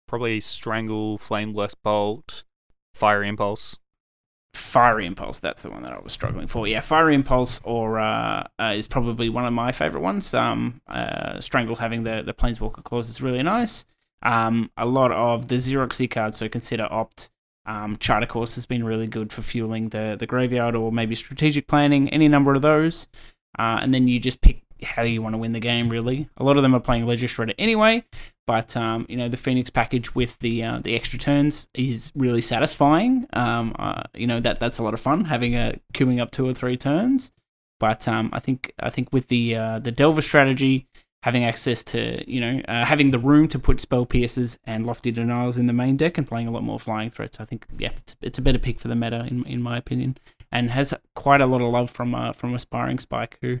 [0.06, 2.44] Probably Strangle, Flameless Bolt,
[2.94, 3.78] Fire Impulse.
[4.54, 6.66] Fiery Impulse, that's the one that I was struggling for.
[6.66, 10.32] Yeah, Fiery Impulse or uh, uh, is probably one of my favorite ones.
[10.32, 13.84] Um, uh, Strangle having the the Planeswalker clause is really nice.
[14.24, 17.30] Um, a lot of the Xerox cards, so consider Opt.
[17.66, 21.14] Um, Chart a Course has been really good for fueling the the graveyard or maybe
[21.14, 22.10] strategic planning.
[22.10, 23.08] Any number of those,
[23.58, 25.88] uh, and then you just pick how you want to win the game.
[25.88, 28.04] Really, a lot of them are playing Ledger Shredder anyway,
[28.46, 32.42] but um, you know the Phoenix package with the uh, the extra turns is really
[32.42, 33.26] satisfying.
[33.32, 36.46] Um, uh, you know that that's a lot of fun having a queuing up two
[36.46, 37.32] or three turns.
[37.80, 40.86] But um, I think I think with the uh, the Delver strategy,
[41.24, 45.10] having access to you know uh, having the room to put spell pierces and lofty
[45.10, 47.92] denials in the main deck and playing a lot more flying threats, I think yeah
[47.96, 50.18] it's, it's a better pick for the meta in in my opinion,
[50.52, 53.60] and has quite a lot of love from uh, from aspiring Spike who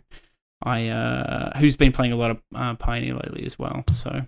[0.62, 3.84] I uh, who's been playing a lot of uh, Pioneer lately as well.
[3.94, 4.26] So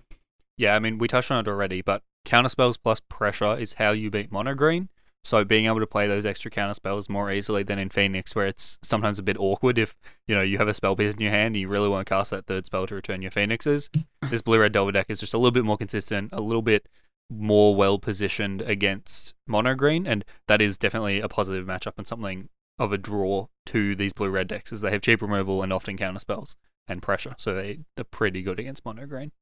[0.57, 4.09] Yeah, I mean, we touched on it already, but counterspells plus pressure is how you
[4.09, 4.89] beat mono green.
[5.27, 8.79] So being able to play those extra counterspells more easily than in Phoenix, where it's
[8.81, 9.93] sometimes a bit awkward if
[10.25, 12.09] you know you have a spell pierce in your hand and you really want to
[12.09, 13.89] cast that third spell to return your Phoenixes.
[14.29, 16.87] this blue red Delver deck is just a little bit more consistent, a little bit
[17.29, 22.47] more well positioned against mono green, and that is definitely a positive matchup and something
[22.79, 25.97] of a draw to these blue red decks, as they have cheap removal and often
[25.97, 26.55] counterspells
[26.87, 29.33] and pressure, so they they're pretty good against mono green.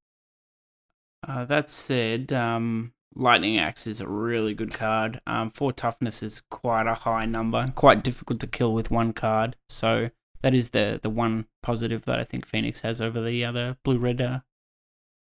[1.28, 5.22] Uh, that said, um, Lightning Axe is a really good card.
[5.26, 9.56] Um, four toughness is quite a high number, quite difficult to kill with one card.
[9.70, 10.10] So
[10.42, 13.98] that is the the one positive that I think Phoenix has over the other blue
[13.98, 14.40] red uh,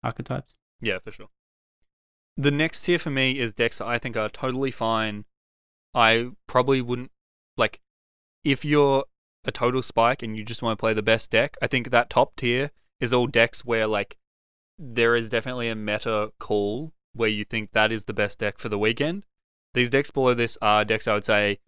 [0.03, 0.55] archetypes.
[0.81, 1.29] Yeah, for sure.
[2.37, 5.23] The next tier for me is decks that I think are totally fine.
[5.93, 7.11] I probably wouldn't
[7.55, 7.79] like
[8.43, 9.05] if you're
[9.45, 11.55] a total spike and you just want to play the best deck.
[11.61, 14.17] I think that top tier is all decks where like
[14.77, 18.69] there is definitely a meta call where you think that is the best deck for
[18.69, 19.25] the weekend.
[19.73, 21.59] These decks below this are decks I would say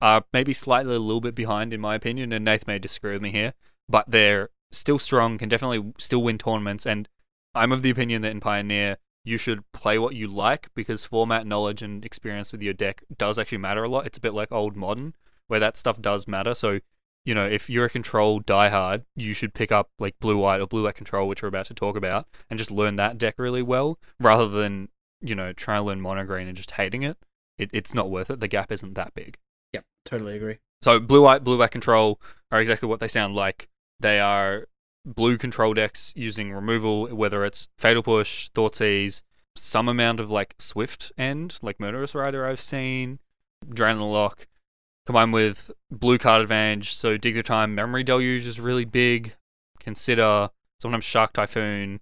[0.00, 3.22] are maybe slightly a little bit behind in my opinion, and Nath may disagree with
[3.22, 3.54] me here,
[3.88, 7.08] but they're still strong, can definitely still win tournaments, and
[7.54, 11.46] I'm of the opinion that in Pioneer you should play what you like because format
[11.46, 14.06] knowledge and experience with your deck does actually matter a lot.
[14.06, 15.14] It's a bit like old modern
[15.48, 16.54] where that stuff does matter.
[16.54, 16.80] So,
[17.28, 20.66] you know, if you're a control diehard, you should pick up like blue white or
[20.66, 23.60] blue white control, which we're about to talk about, and just learn that deck really
[23.60, 24.88] well rather than,
[25.20, 27.18] you know, try and learn mono green and just hating it.
[27.58, 27.68] it.
[27.70, 28.40] It's not worth it.
[28.40, 29.36] The gap isn't that big.
[29.74, 30.56] Yep, totally agree.
[30.80, 32.18] So blue white, blue white control
[32.50, 33.68] are exactly what they sound like.
[34.00, 34.64] They are
[35.04, 39.20] blue control decks using removal, whether it's Fatal Push, Thoughtseize,
[39.54, 43.18] some amount of like Swift end, like Murderous Rider I've seen,
[43.68, 44.46] Adrenaline Lock,
[45.08, 46.94] combined with blue card advantage.
[46.94, 49.36] So Dig the Time, Memory Deluge is really big.
[49.80, 50.50] Consider
[50.82, 52.00] sometimes Shark Typhoon.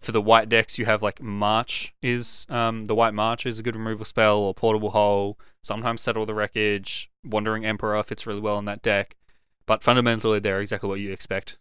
[0.00, 3.62] For the white decks, you have like March is um, the White March is a
[3.62, 5.38] good removal spell, or Portable Hole.
[5.62, 9.16] Sometimes Settle the Wreckage, Wandering Emperor fits really well in that deck.
[9.64, 11.56] But fundamentally, they're exactly what you expect.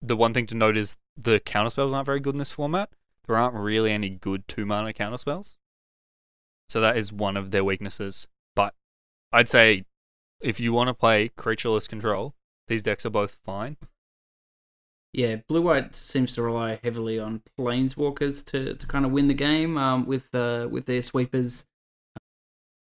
[0.00, 2.90] The one thing to note is the counterspells aren't very good in this format.
[3.26, 5.56] There aren't really any good two mana counterspells.
[6.68, 8.28] So that is one of their weaknesses.
[8.54, 8.74] But
[9.32, 9.84] I'd say
[10.40, 12.34] if you want to play creatureless control,
[12.68, 13.76] these decks are both fine.
[15.12, 19.34] Yeah, blue white seems to rely heavily on planeswalkers to, to kind of win the
[19.34, 19.78] game.
[19.78, 21.66] Um, with uh, with their sweepers,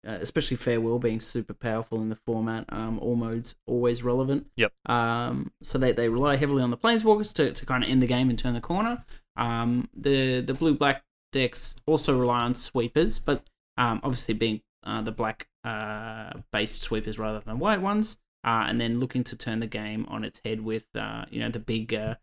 [0.08, 2.65] uh, especially farewell being super powerful in the format.
[2.69, 4.47] Um, all modes always relevant.
[4.56, 4.71] Yep.
[4.86, 8.08] Um, so they, they rely heavily on the planeswalkers to, to kind of end the
[8.08, 9.04] game and turn the corner.
[9.36, 13.43] Um, the the blue black decks also rely on sweepers, but
[13.78, 18.80] um, obviously being uh, the black uh, based sweepers rather than white ones, uh, and
[18.80, 21.93] then looking to turn the game on its head with uh, you know the big
[21.93, 22.15] uh,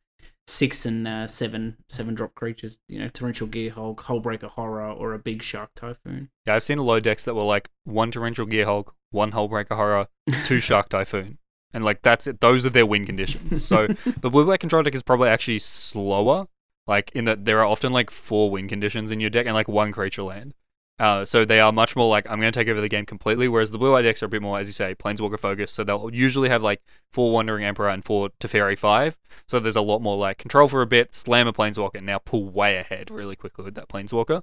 [0.46, 5.18] six and uh, seven seven drop creatures, you know torrential gearhulk, hullbreaker horror, or a
[5.18, 6.31] big shark typhoon.
[6.46, 9.77] Yeah, I've seen a lot of decks that were like one torrential gearhulk, one hullbreaker
[9.77, 10.09] horror,
[10.44, 11.38] two shark typhoon.
[11.72, 12.40] And like that's it.
[12.40, 13.64] Those are their win conditions.
[13.64, 13.87] So
[14.20, 16.46] the blue black control deck is probably actually slower.
[16.87, 19.68] Like in that there are often like four win conditions in your deck and like
[19.68, 20.55] one creature land.
[20.99, 23.49] Uh, so they are much more like I'm going to take over the game completely.
[23.49, 25.75] Whereas the blue white decks are a bit more, as you say, planeswalker focused.
[25.75, 26.83] So they'll usually have like
[27.13, 29.17] four wandering emperor and four Teferi five.
[29.47, 32.19] So there's a lot more like control for a bit, slam a planeswalker, and now
[32.19, 34.43] pull way ahead really quickly with that planeswalker.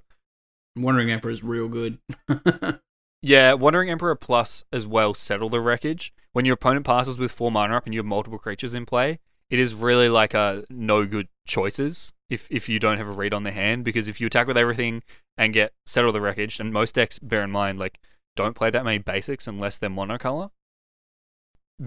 [0.76, 1.98] Wandering Emperor is real good.
[3.26, 6.12] Yeah, Wandering Emperor plus as well settle the wreckage.
[6.34, 9.18] When your opponent passes with four mana up and you have multiple creatures in play,
[9.48, 13.34] it is really like a no good choices if if you don't have a read
[13.34, 15.02] on the hand because if you attack with everything
[15.36, 17.98] and get settle the wreckage, and most decks bear in mind like
[18.36, 20.50] don't play that many basics unless they're monocolor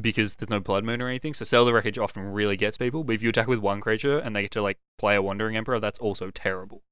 [0.02, 1.34] because there's no blood moon or anything.
[1.34, 3.04] So settle the wreckage often really gets people.
[3.04, 5.56] But if you attack with one creature and they get to like play a wandering
[5.56, 6.84] emperor, that's also terrible.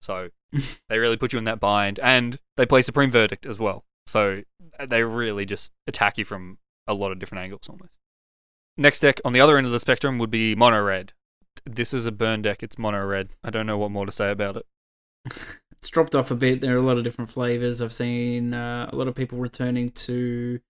[0.00, 0.30] So
[0.88, 3.84] they really put you in that bind, and they play supreme verdict as well.
[4.06, 4.42] So
[4.84, 7.98] they really just attack you from a lot of different angles almost.
[8.76, 11.12] Next deck on the other end of the spectrum would be mono red.
[11.66, 12.62] This is a burn deck.
[12.62, 13.28] It's mono red.
[13.42, 14.66] I don't know what more to say about it.
[15.72, 16.60] it's dropped off a bit.
[16.60, 17.82] There are a lot of different flavors.
[17.82, 20.60] I've seen uh, a lot of people returning to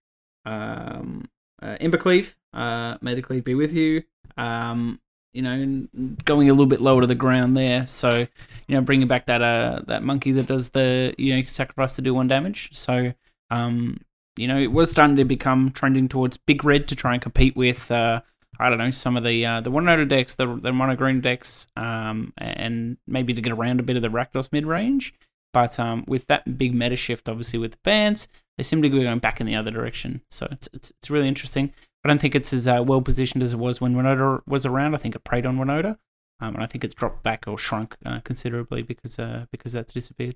[0.45, 1.29] um,
[1.61, 2.35] uh, Embercleave.
[2.53, 4.03] Uh, may the cleave be with you.
[4.37, 4.99] Um,
[5.33, 5.87] you know,
[6.25, 7.85] going a little bit lower to the ground there.
[7.85, 8.25] So,
[8.67, 12.01] you know, bringing back that uh that monkey that does the you know sacrifice to
[12.01, 12.69] do one damage.
[12.71, 13.13] So,
[13.51, 13.99] um,
[14.35, 17.55] you know, it was starting to become trending towards big red to try and compete
[17.55, 18.21] with uh
[18.59, 21.67] I don't know some of the uh, the one decks, the the mono green decks,
[21.75, 25.13] um, and maybe to get around a bit of the Rakdos mid range.
[25.53, 29.01] But um, with that big meta shift, obviously with the bans, they seem to be
[29.01, 30.21] going back in the other direction.
[30.29, 31.73] So it's it's, it's really interesting.
[32.03, 34.95] I don't think it's as uh, well positioned as it was when Winota was around.
[34.95, 35.97] I think it preyed on Winota,
[36.39, 39.93] um, and I think it's dropped back or shrunk uh, considerably because uh, because that's
[39.93, 40.35] disappeared.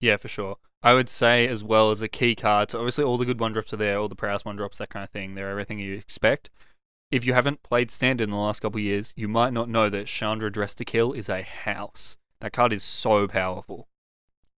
[0.00, 0.56] Yeah, for sure.
[0.82, 2.72] I would say as well as a key card.
[2.72, 4.90] So obviously all the good one drops are there, all the prowess one drops, that
[4.90, 5.34] kind of thing.
[5.34, 6.50] They're everything you expect.
[7.12, 10.06] If you haven't played standard in the last couple years, you might not know that
[10.06, 12.16] Chandra Dress to Kill is a house.
[12.40, 13.86] That card is so powerful.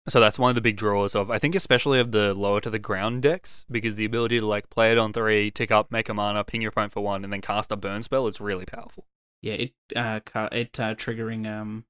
[0.07, 2.69] So that's one of the big draws of I think especially of the lower to
[2.69, 6.07] the ground decks because the ability to like play it on three, tick up, make
[6.07, 8.65] a mana, ping your opponent for one, and then cast a burn spell is really
[8.65, 9.05] powerful.
[9.41, 10.21] Yeah, it uh
[10.53, 11.83] it uh, triggering um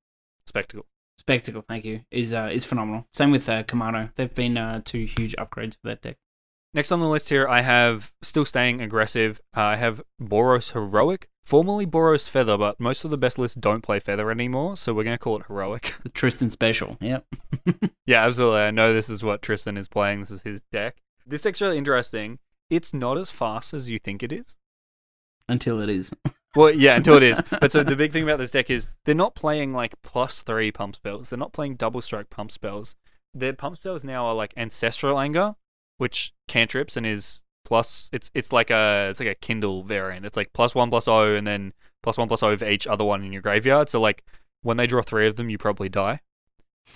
[0.47, 0.87] spectacle.
[1.19, 3.05] Spectacle, thank you, is uh is phenomenal.
[3.11, 4.11] Same with uh, Kumano.
[4.15, 6.17] They've been uh, two huge upgrades for that deck.
[6.75, 9.41] Next on the list here, I have still staying aggressive.
[9.55, 13.81] Uh, I have Boros Heroic formerly Boros Feather, but most of the best lists don't
[13.81, 15.93] play Feather anymore, so we're going to call it Heroic.
[16.03, 17.25] The Tristan Special, yep.
[18.05, 18.61] yeah, absolutely.
[18.61, 20.19] I know this is what Tristan is playing.
[20.19, 20.97] This is his deck.
[21.25, 22.39] This deck's really interesting.
[22.69, 24.57] It's not as fast as you think it is.
[25.47, 26.13] Until it is.
[26.55, 27.41] well, yeah, until it is.
[27.49, 30.71] But so the big thing about this deck is they're not playing like plus three
[30.71, 31.29] pump spells.
[31.29, 32.95] They're not playing double strike pump spells.
[33.33, 35.55] Their pump spells now are like Ancestral Anger,
[35.97, 40.25] which cantrips and is plus it's it's like a it's like a Kindle variant.
[40.25, 43.03] It's like plus one plus O and then plus one plus O for each other
[43.03, 43.89] one in your graveyard.
[43.89, 44.23] So like
[44.61, 46.21] when they draw three of them, you probably die.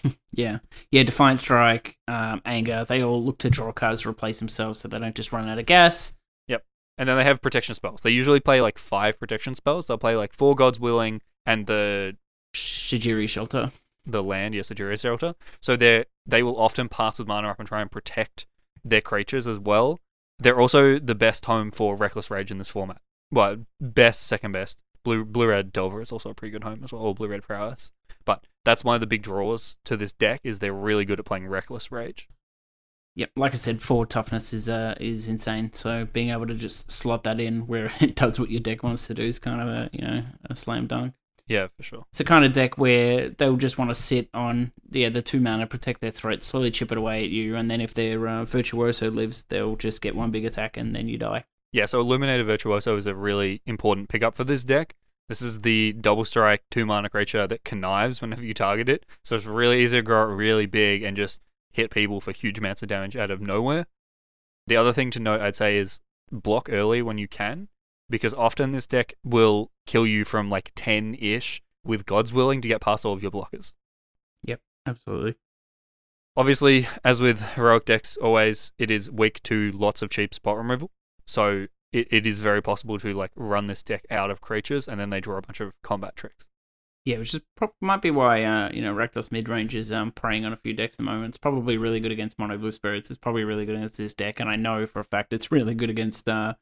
[0.32, 0.60] yeah,
[0.92, 1.04] yeah.
[1.04, 2.86] Defiant Strike, um, Anger.
[2.88, 5.60] They all look to draw cards to replace themselves, so they don't just run out
[5.60, 6.14] of gas.
[6.48, 6.64] Yep.
[6.98, 8.02] And then they have protection spells.
[8.02, 9.88] They usually play like five protection spells.
[9.88, 12.18] They'll play like four Gods Willing and the
[12.56, 13.72] Sejiri Shelter.
[14.06, 15.36] The land, yes, Sejiri Shelter.
[15.60, 18.46] So they they will often pass with mana up and try and protect
[18.84, 20.00] their creatures as well.
[20.38, 23.02] They're also the best home for Reckless Rage in this format.
[23.32, 24.82] Well, best, second best.
[25.04, 27.44] Blue Blue Red Delver is also a pretty good home as well, or Blue Red
[27.44, 27.92] Prowess.
[28.26, 31.26] But that's one of the big draws to this deck is they're really good at
[31.26, 32.28] playing Reckless Rage.
[33.16, 35.74] Yep, like I said, four toughness is uh is insane.
[35.74, 39.08] So being able to just slot that in where it does what your deck wants
[39.08, 41.14] to do is kind of a you know a slam dunk.
[41.50, 42.06] Yeah, for sure.
[42.12, 45.42] It's a kind of deck where they'll just want to sit on yeah the two
[45.42, 48.46] mana, protect their threat, slowly chip it away at you, and then if their uh,
[48.46, 51.44] virtuoso lives, they'll just get one big attack and then you die.
[51.72, 54.96] Yeah, so Illuminator Virtuoso is a really important pickup for this deck.
[55.28, 59.36] This is the double strike two mana creature that connives whenever you target it, so
[59.36, 62.84] it's really easy to grow it really big and just hit people for huge amounts
[62.84, 63.88] of damage out of nowhere.
[64.68, 66.00] The other thing to note, I'd say, is
[66.32, 67.70] block early when you can
[68.10, 72.68] because often this deck will kill you from like 10 ish with God's willing to
[72.68, 73.74] get past all of your blockers.
[74.44, 75.36] Yep, absolutely.
[76.36, 80.92] Obviously, as with heroic decks, always it is weak to lots of cheap spot removal.
[81.26, 85.00] So it, it is very possible to like run this deck out of creatures and
[85.00, 86.48] then they draw a bunch of combat tricks.
[87.06, 90.46] Yeah, which is pro- might be why uh, you know Rakdos Midrange is um preying
[90.46, 91.30] on a few decks at the moment.
[91.30, 93.10] It's probably really good against Mono Blue Spirits.
[93.10, 95.74] It's probably really good against this deck, and I know for a fact it's really
[95.74, 96.56] good against uh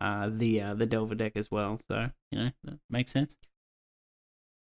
[0.00, 1.78] uh, the uh, the Delver deck as well.
[1.88, 3.36] So you know that makes sense.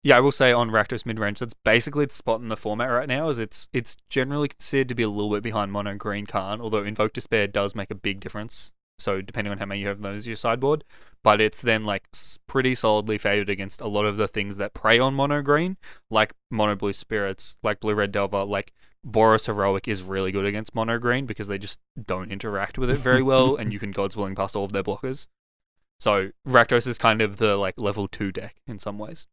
[0.04, 2.90] Yeah, I will say on Rakdos mid range, that's basically its spot in the format
[2.90, 3.30] right now.
[3.30, 6.84] Is it's it's generally considered to be a little bit behind Mono Green Karn, although
[6.84, 8.72] Invoke Despair does make a big difference.
[9.00, 10.84] So depending on how many you have those your sideboard,
[11.24, 12.08] but it's then like
[12.48, 15.78] pretty solidly favored against a lot of the things that prey on Mono Green,
[16.10, 18.74] like Mono Blue Spirits, like Blue Red Delver, like
[19.06, 22.98] Boros Heroic is really good against mono green because they just don't interact with it
[22.98, 25.28] very well, and you can God's Willing pass all of their blockers.
[26.00, 29.28] So Rakdos is kind of the like level two deck in some ways.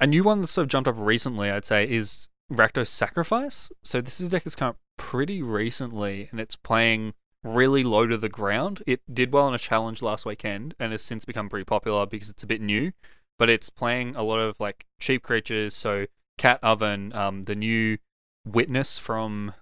[0.00, 3.70] A new one that's sort of jumped up recently, I'd say, is Rakdos Sacrifice.
[3.82, 8.06] So this is a deck that's come up pretty recently, and it's playing really low
[8.06, 8.82] to the ground.
[8.86, 12.30] It did well in a challenge last weekend, and has since become pretty popular because
[12.30, 12.92] it's a bit new.
[13.38, 15.74] But it's playing a lot of like cheap creatures.
[15.74, 17.98] So Cat Oven, um, the new
[18.46, 19.54] Witness from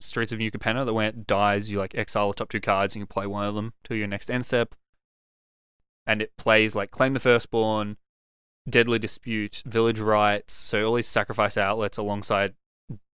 [0.00, 2.94] Streets of New Capenna, that when it dies, you like exile the top two cards
[2.94, 4.74] and you play one of them to your next end step.
[6.06, 7.96] And it plays like Claim the Firstborn,
[8.68, 12.54] Deadly Dispute, Village Rites, so all these sacrifice outlets alongside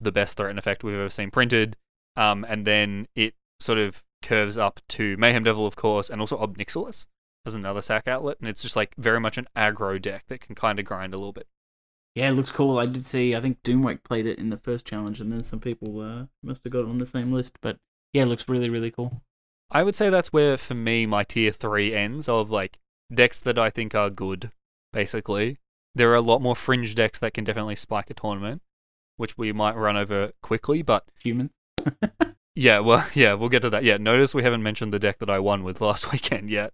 [0.01, 1.77] the best threat and effect we've ever seen printed.
[2.17, 6.39] Um, and then it sort of curves up to Mayhem Devil, of course, and also
[6.39, 7.07] Ob Nixilis
[7.45, 8.39] as another sack outlet.
[8.41, 11.17] And it's just like very much an aggro deck that can kind of grind a
[11.17, 11.47] little bit.
[12.17, 12.79] Yeah, it looks cool.
[12.79, 13.37] I did see.
[13.37, 16.65] I think Doomwake played it in the first challenge, and then some people uh, must
[16.65, 17.59] have got it on the same list.
[17.61, 17.77] But
[18.15, 19.21] yeah, it looks really, really cool.
[19.71, 22.79] I would say that's where, for me, my tier three ends of like
[23.15, 24.51] decks that I think are good.
[24.95, 25.59] Basically,
[25.95, 28.63] there are a lot more fringe decks that can definitely spike a tournament,
[29.19, 30.81] which we might run over quickly.
[30.81, 31.51] But Humans.
[32.55, 33.85] yeah, well, yeah, we'll get to that.
[33.85, 36.73] Yeah, notice we haven't mentioned the deck that I won with last weekend yet.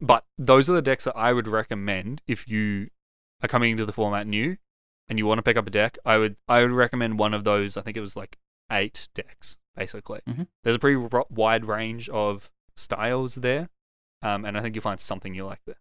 [0.00, 2.90] But those are the decks that I would recommend if you
[3.42, 4.56] are coming into the format new
[5.08, 5.98] and you want to pick up a deck.
[6.04, 7.76] I would I would recommend one of those.
[7.76, 8.38] I think it was like
[8.70, 10.20] eight decks basically.
[10.28, 10.46] Mhm.
[10.64, 13.68] There's a pretty ro- wide range of styles there,
[14.22, 15.76] um, and I think you'll find something you like there.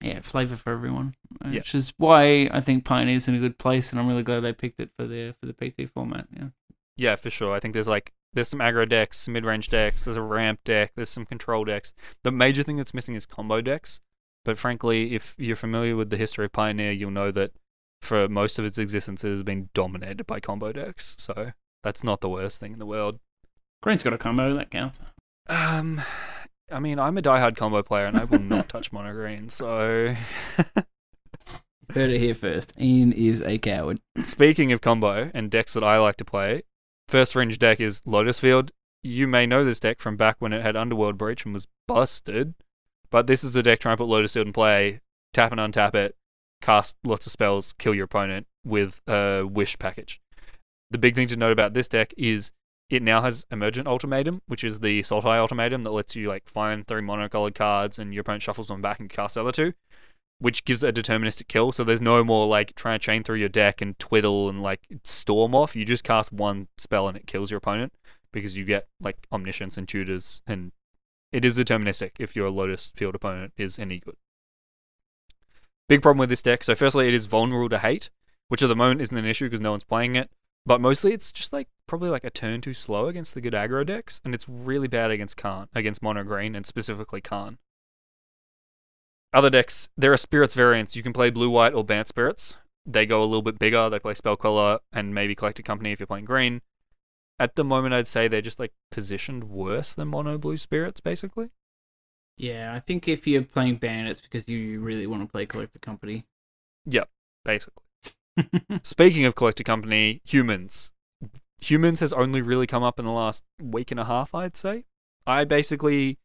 [0.00, 1.54] yeah, flavor for everyone, Yeah.
[1.54, 4.52] which is why I think Pioneer's in a good place, and I'm really glad they
[4.52, 6.28] picked it for the for the PT format.
[6.32, 6.48] Yeah.
[6.96, 7.52] Yeah, for sure.
[7.54, 10.92] I think there's like there's some aggro decks, some mid-range decks, there's a ramp deck,
[10.94, 11.92] there's some control decks.
[12.22, 14.00] The major thing that's missing is combo decks.
[14.48, 17.52] But frankly, if you're familiar with the history of Pioneer, you'll know that
[18.00, 21.14] for most of its existence, it has been dominated by combo decks.
[21.18, 23.18] So that's not the worst thing in the world.
[23.82, 25.02] Green's got a combo that counts.
[25.50, 26.00] Um,
[26.72, 29.50] I mean, I'm a diehard combo player, and I will not touch mono green.
[29.50, 30.14] So
[31.92, 32.72] Heard it here first.
[32.80, 34.00] Ian is a coward.
[34.22, 36.62] Speaking of combo and decks that I like to play,
[37.06, 38.70] first fringe deck is Lotus Field.
[39.02, 42.54] You may know this deck from back when it had Underworld Breach and was busted,
[43.10, 45.00] but this is the deck trying to put Lotus Field in play,
[45.32, 46.16] tap and untap it,
[46.62, 50.20] cast lots of spells, kill your opponent with a Wish package.
[50.90, 52.52] The big thing to note about this deck is
[52.88, 56.86] it now has Emergent Ultimatum, which is the Sultai Ultimatum that lets you like find
[56.86, 59.74] three monocolored cards and your opponent shuffles them back and casts the other two
[60.40, 61.72] which gives a deterministic kill.
[61.72, 64.86] So there's no more like trying to chain through your deck and twiddle and like
[65.04, 65.74] storm off.
[65.74, 67.92] You just cast one spell and it kills your opponent
[68.32, 70.72] because you get like omniscience and tutors, and
[71.32, 74.16] it is deterministic if your Lotus Field opponent is any good.
[75.88, 76.62] Big problem with this deck.
[76.64, 78.10] So firstly, it is vulnerable to hate,
[78.48, 80.30] which at the moment isn't an issue because no one's playing it.
[80.66, 83.86] But mostly, it's just like probably like a turn too slow against the good aggro
[83.86, 87.56] decks, and it's really bad against Karn, against mono green, and specifically Karn.
[89.32, 90.96] Other decks, there are spirits variants.
[90.96, 92.56] You can play blue, white, or bant spirits.
[92.84, 93.88] They go a little bit bigger.
[93.90, 96.62] They play Spell Queller and maybe collected company if you're playing green.
[97.38, 101.50] At the moment, I'd say they're just like positioned worse than mono blue spirits, basically.
[102.36, 105.82] Yeah, I think if you're playing Bant, it's because you really want to play Collected
[105.82, 106.24] Company.
[106.86, 107.08] Yep,
[107.44, 107.82] basically.
[108.82, 110.92] Speaking of collected company, humans.
[111.60, 114.84] Humans has only really come up in the last week and a half, I'd say.
[115.26, 116.18] I basically,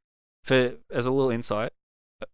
[0.44, 1.72] for as a little insight,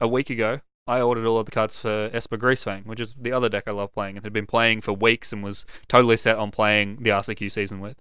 [0.02, 3.32] a week ago, I ordered all of the cards for Esper Greasefang, which is the
[3.32, 6.38] other deck I love playing and had been playing for weeks and was totally set
[6.38, 7.98] on playing the RCQ season with.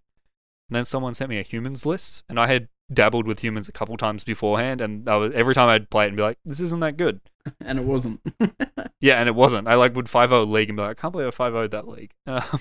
[0.68, 3.72] And then someone sent me a humans list, and I had dabbled with humans a
[3.72, 6.61] couple times beforehand, and I was, every time I'd play it and be like, this
[6.61, 7.20] isn't that good.
[7.61, 8.20] and it wasn't.
[9.00, 9.68] Yeah, and it wasn't.
[9.68, 12.12] I like would 5 league and be like, I can't believe I 5 that league.
[12.26, 12.61] Um,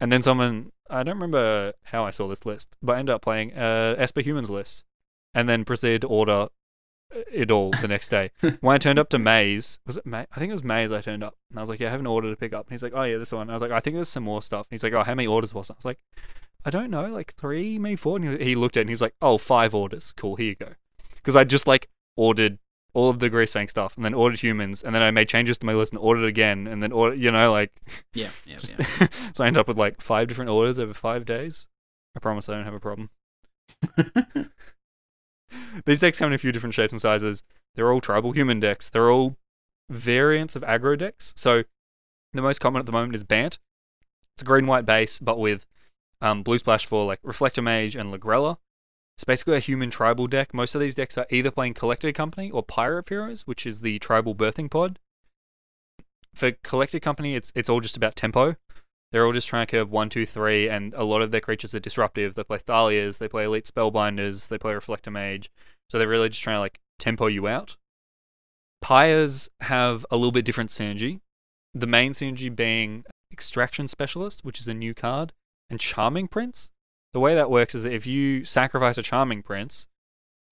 [0.00, 3.22] and then someone, I don't remember how I saw this list, but I ended up
[3.22, 4.84] playing uh, Esper Humans list
[5.34, 6.48] and then proceeded to order
[7.30, 8.30] it all the next day.
[8.60, 10.26] when I turned up to Maze, was it May?
[10.32, 11.36] I think it was Maze I turned up.
[11.50, 12.66] And I was like, yeah, I have an order to pick up.
[12.66, 13.50] And he's like, oh, yeah, this one.
[13.50, 14.66] I was like, I think there's some more stuff.
[14.70, 15.74] And he's like, oh, how many orders was it?
[15.74, 15.98] I was like,
[16.64, 18.16] I don't know, like three, maybe four.
[18.16, 20.12] And he, looked at it and he was like, oh, five orders.
[20.16, 20.74] Cool, here you go.
[21.16, 22.58] Because I just like ordered
[22.92, 25.66] all of the Greasefang stuff and then ordered humans and then I made changes to
[25.66, 27.72] my list and ordered again and then order, you know, like
[28.14, 29.06] yeah, yeah, just yeah.
[29.32, 31.66] so I ended up with like five different orders over five days.
[32.16, 33.10] I promise I don't have a problem.
[35.84, 37.42] These decks come in a few different shapes and sizes.
[37.74, 38.90] They're all tribal human decks.
[38.90, 39.36] They're all
[39.88, 41.32] variants of aggro decks.
[41.36, 41.62] So
[42.32, 43.58] the most common at the moment is Bant.
[44.34, 45.66] It's a green white base, but with
[46.20, 48.58] um, blue splash for like Reflector Mage and Lagrella.
[49.16, 50.54] It's basically a human tribal deck.
[50.54, 53.82] Most of these decks are either playing Collected Company or Pyre of Heroes, which is
[53.82, 54.98] the tribal birthing pod.
[56.34, 58.56] For Collected Company, it's it's all just about tempo.
[59.12, 61.74] They're all just trying to curve one, two, three, and a lot of their creatures
[61.74, 62.34] are disruptive.
[62.34, 65.50] They play Thalias, they play Elite Spellbinders, they play Reflector Mage.
[65.90, 67.76] So they're really just trying to like tempo you out.
[68.80, 71.20] Pyres have a little bit different synergy.
[71.74, 75.32] The main synergy being Extraction Specialist, which is a new card,
[75.70, 76.72] and Charming Prince.
[77.12, 79.86] The way that works is that if you sacrifice a Charming Prince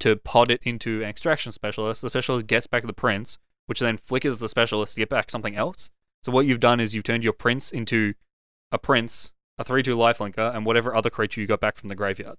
[0.01, 3.99] to pod it into an Extraction Specialist, the Specialist gets back the Prince, which then
[3.99, 5.91] flickers the Specialist to get back something else.
[6.25, 8.15] So what you've done is you've turned your Prince into
[8.73, 11.95] a Prince, a 3 2 lifelinker, and whatever other creature you got back from the
[11.95, 12.39] graveyard.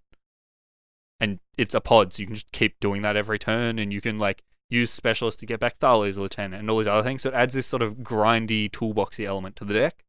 [1.20, 4.00] And it's a pod, so you can just keep doing that every turn, and you
[4.02, 7.24] can like use specialist to get back Thalia's lieutenant and all these other things.
[7.24, 10.06] So it adds this sort of grindy toolboxy element to the deck.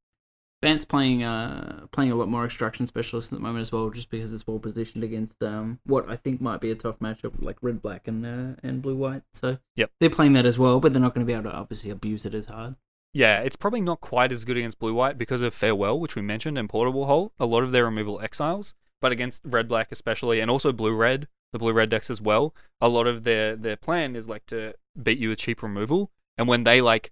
[0.63, 4.11] Bant's playing uh playing a lot more extraction specialists at the moment as well, just
[4.11, 7.57] because it's well positioned against um what I think might be a tough matchup like
[7.63, 9.23] red black and uh, and blue white.
[9.33, 9.91] So Yep.
[10.01, 12.27] they're playing that as well, but they're not going to be able to obviously abuse
[12.27, 12.77] it as hard.
[13.13, 16.23] Yeah, it's probably not quite as good against blue white because of farewell, which we
[16.23, 17.33] mentioned, and portable hole.
[17.41, 21.27] A lot of their removal exiles, but against red black especially, and also blue red,
[21.53, 22.55] the blue red decks as well.
[22.81, 26.47] A lot of their their plan is like to beat you with cheap removal, and
[26.47, 27.11] when they like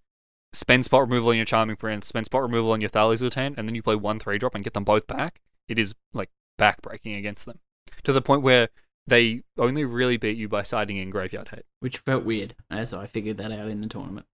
[0.52, 3.68] spend spot removal on your charming prince, spend spot removal on your Thalia's lieutenant, and
[3.68, 7.16] then you play one three drop and get them both back, it is like backbreaking
[7.18, 7.58] against them
[8.04, 8.68] to the point where
[9.06, 11.64] they only really beat you by siding in graveyard hate.
[11.80, 14.26] Which felt weird as I figured that out in the tournament.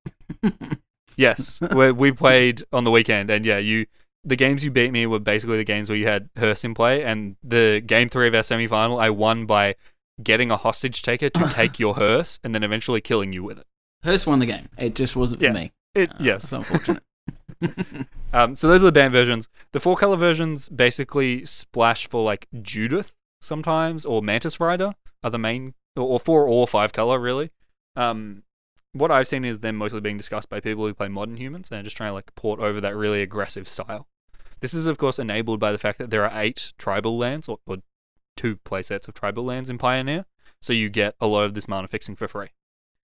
[1.17, 3.87] Yes, where we played on the weekend, and yeah, you
[4.25, 7.05] the games you beat me were basically the games where you had Hearse in play,
[7.05, 9.77] and the game three of our semi final, I won by
[10.23, 13.67] getting a hostage taker to take your hearse and then eventually killing you with it.
[14.03, 14.69] Hearse won the game.
[14.77, 15.53] It just wasn't for Yeah.
[15.53, 15.73] me.
[15.95, 16.53] It Uh, yes.
[16.53, 17.03] Unfortunate.
[18.35, 19.49] Um, so those are the Bant versions.
[19.71, 25.39] The four color versions basically splash for like Judith sometimes or Mantis Rider are the
[25.39, 27.53] main, or, or four or five color really.
[27.95, 28.43] Um,
[28.93, 31.85] what I've seen is them mostly being discussed by people who play modern humans and
[31.85, 34.09] just trying to like port over that really aggressive style.
[34.59, 37.59] This is of course enabled by the fact that there are eight tribal lands or,
[37.67, 37.77] or
[38.37, 40.27] two playsets of tribal lands in Pioneer,
[40.61, 42.49] so you get a lot of this mana fixing for free.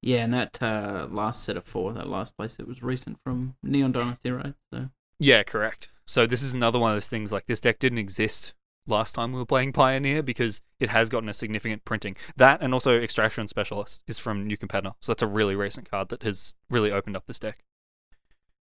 [0.03, 3.57] Yeah, and that uh, last set of four, that last place, it was recent from
[3.62, 4.55] Neon Dynasty, right?
[4.72, 4.88] So
[5.18, 5.90] Yeah, correct.
[6.07, 8.55] So this is another one of those things like this deck didn't exist
[8.86, 12.16] last time we were playing Pioneer because it has gotten a significant printing.
[12.36, 14.94] That and also Extraction Specialist is from New Capenna.
[15.01, 17.64] So that's a really recent card that has really opened up this deck.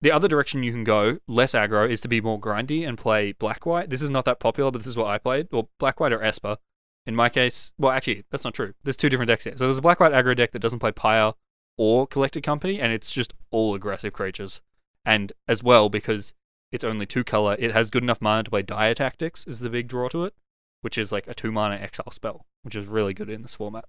[0.01, 3.33] The other direction you can go, less aggro, is to be more grindy and play
[3.33, 3.89] black white.
[3.89, 5.49] This is not that popular, but this is what I played.
[5.51, 6.57] Or black white or Esper.
[7.05, 8.73] In my case, well, actually, that's not true.
[8.83, 9.57] There's two different decks here.
[9.57, 11.33] So there's a black white aggro deck that doesn't play Pyre
[11.77, 14.61] or Collected Company, and it's just all aggressive creatures.
[15.05, 16.33] And as well, because
[16.71, 19.69] it's only two color, it has good enough mana to play Dire Tactics, is the
[19.69, 20.35] big draw to it,
[20.81, 23.85] which is like a two mana exile spell, which is really good in this format.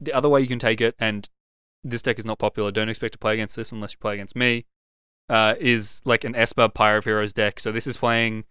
[0.00, 1.28] The other way you can take it, and
[1.82, 4.36] this deck is not popular, don't expect to play against this unless you play against
[4.36, 4.66] me,
[5.28, 7.60] uh, is like an Esper Pyre of Heroes deck.
[7.60, 8.44] So this is playing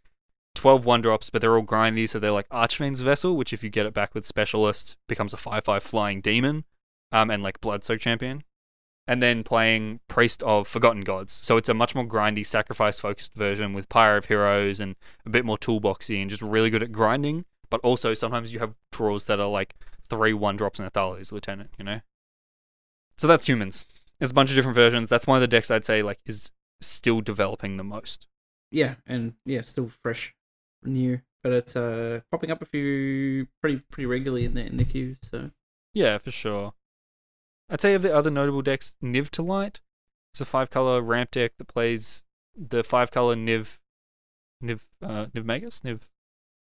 [0.56, 3.70] 12 one drops, but they're all grindy, so they're like Archfiend's Vessel, which if you
[3.70, 6.64] get it back with Specialist, becomes a 5 5 flying demon,
[7.12, 8.43] um, and like Bloodsoaked Champion.
[9.06, 11.34] And then playing Priest of Forgotten Gods.
[11.34, 14.95] So it's a much more grindy, sacrifice focused version with Pyre of Heroes and
[15.26, 17.43] a bit more toolboxy and just really good at grinding.
[17.70, 19.76] But also sometimes you have draws that are like
[20.10, 21.99] three one drops and a Thalia's Lieutenant, you know?
[23.18, 23.84] So that's humans.
[24.20, 25.10] There's a bunch of different versions.
[25.10, 28.28] That's one of the decks I'd say like is still developing the most.
[28.72, 30.34] yeah, and yeah, still fresh,
[30.86, 34.86] new, but it's uh popping up a few pretty pretty regularly in the in the
[34.86, 35.20] queues.
[35.22, 35.52] So
[35.94, 36.74] Yeah, for sure.
[37.70, 39.82] I'd say of the other notable decks, Niv to Light.
[40.34, 42.24] It's a five color ramp deck that plays
[42.56, 43.78] the five color Niv
[44.64, 45.82] Niv uh Niv Magus?
[45.82, 46.02] Niv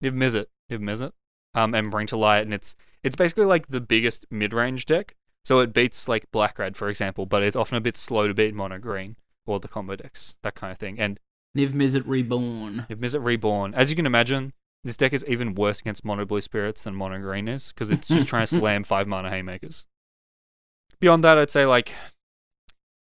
[0.02, 0.46] Niv Mizzet.
[0.70, 1.12] Niv Mizzet.
[1.54, 5.14] Um and Bring to Light and it's it's basically like the biggest mid range deck.
[5.44, 8.32] So it beats like Black Red, for example, but it's often a bit slow to
[8.32, 10.98] beat mono green or the combo decks, that kind of thing.
[10.98, 11.20] And
[11.56, 12.86] Niv Mizzet Reborn.
[12.90, 14.52] Niv Mizzet Reborn, as you can imagine,
[14.82, 18.08] this deck is even worse against mono blue spirits than mono green is, because it's
[18.08, 19.86] just trying to slam five mana haymakers.
[21.00, 21.94] Beyond that, I'd say like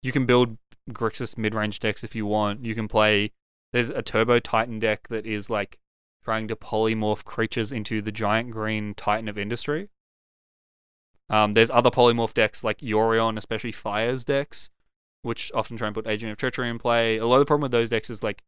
[0.02, 0.58] you can build
[0.92, 2.66] Grixis mid range decks if you want.
[2.66, 3.32] You can play
[3.72, 5.80] there's a Turbo Titan deck that is like
[6.24, 9.90] trying to polymorph creatures into the giant green Titan of Industry.
[11.30, 14.70] Um, there's other polymorph decks like Yorion, especially Fire's decks,
[15.22, 17.18] which often try and put Agent of Treachery in play.
[17.18, 18.44] A lot of the problem with those decks is like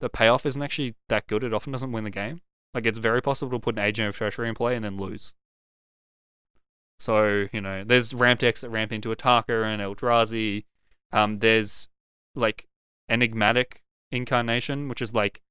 [0.00, 1.44] the payoff isn't actually that good.
[1.44, 2.40] It often doesn't win the game.
[2.72, 5.32] Like it's very possible to put an Agent of Treachery in play and then lose.
[6.98, 10.64] So, you know, there's ramp decks that ramp into Ataka and Eldrazi.
[11.12, 11.88] Um, there's
[12.34, 12.66] like
[13.08, 15.42] enigmatic incarnation, which is like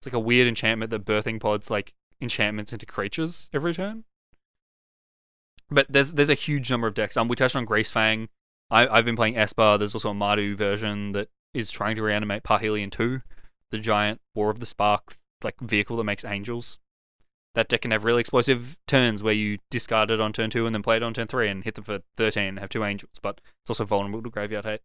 [0.00, 4.04] it's like a weird enchantment that birthing pods like enchantments into creatures every turn.
[5.70, 7.16] But there's there's a huge number of decks.
[7.16, 8.28] Um, we touched on Greasefang.
[8.70, 9.78] I I've been playing Esper.
[9.78, 13.22] There's also a Mardu version that is trying to reanimate Parhelion 2,
[13.70, 16.78] the giant War of the Spark like vehicle that makes angels.
[17.54, 20.74] That deck can have really explosive turns where you discard it on turn two and
[20.74, 23.12] then play it on turn three and hit them for 13 and have two angels,
[23.22, 24.80] but it's also vulnerable to graveyard hate.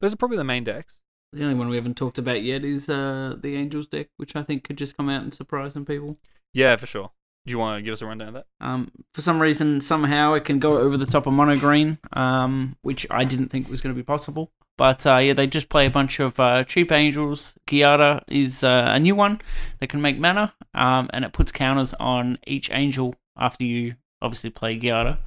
[0.00, 1.00] Those are probably the main decks.
[1.32, 4.42] The only one we haven't talked about yet is uh, the Angels deck, which I
[4.42, 6.18] think could just come out and surprise some people.
[6.52, 7.12] Yeah, for sure.
[7.46, 8.46] Do you want to give us a rundown of that?
[8.60, 12.76] Um, for some reason, somehow it can go over the top of mono green, um,
[12.82, 14.52] which I didn't think was going to be possible.
[14.76, 17.54] But uh, yeah, they just play a bunch of uh, cheap angels.
[17.66, 19.40] Giada is uh, a new one
[19.78, 24.50] that can make mana, um, and it puts counters on each angel after you obviously
[24.50, 25.18] play Giada.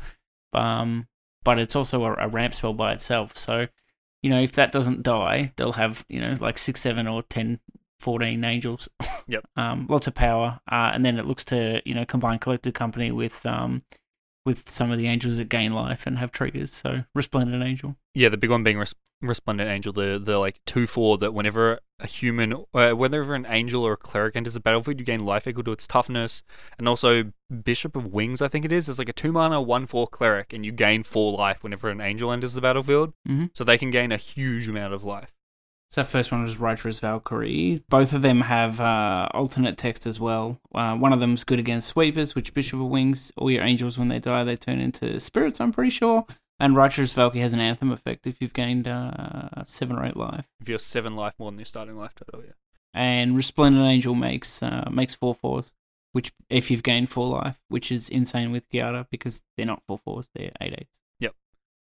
[0.53, 1.07] Um,
[1.43, 3.38] but it's also a, a ramp spell by itself.
[3.38, 3.68] So,
[4.22, 7.59] you know, if that doesn't die, they'll have, you know, like 6, 7, or 10,
[8.04, 8.89] 14 angels.
[9.28, 9.45] Yep.
[9.56, 10.60] um, lots of power.
[10.72, 13.84] Uh, and then it looks to, you know, combine Collected Company with um,
[14.45, 16.74] with some of the angels that gain life and have triggers.
[16.74, 17.95] So, Resplendent Angel.
[18.14, 21.80] Yeah, the big one being Res- Resplendent Angel, the the like two four that whenever
[21.99, 25.47] a human, uh, whenever an angel or a cleric enters the battlefield, you gain life
[25.47, 26.43] equal to its toughness,
[26.78, 27.32] and also
[27.64, 28.89] Bishop of Wings, I think it is.
[28.89, 32.01] It's like a two mana one four cleric, and you gain four life whenever an
[32.01, 33.14] angel enters the battlefield.
[33.26, 33.51] Mhm.
[33.56, 35.32] So they can gain a huge amount of life.
[35.94, 37.84] So that first one was Righteous Valkyrie.
[37.88, 40.60] Both of them have uh, alternate text as well.
[40.74, 44.08] Uh, one of them's good against sweepers, which Bishop of Wings, all your angels when
[44.08, 46.26] they die, they turn into spirits, I'm pretty sure.
[46.60, 50.46] And Righteous Valkyrie has an anthem effect if you've gained uh, seven or eight life.
[50.60, 52.54] If you're seven life more than your starting life total, yeah.
[52.96, 55.74] And Resplendent Angel makes uh, makes four fours,
[56.12, 60.00] which if you've gained four life, which is insane with Giada because they're not four
[60.00, 61.03] fours, they're eight eights.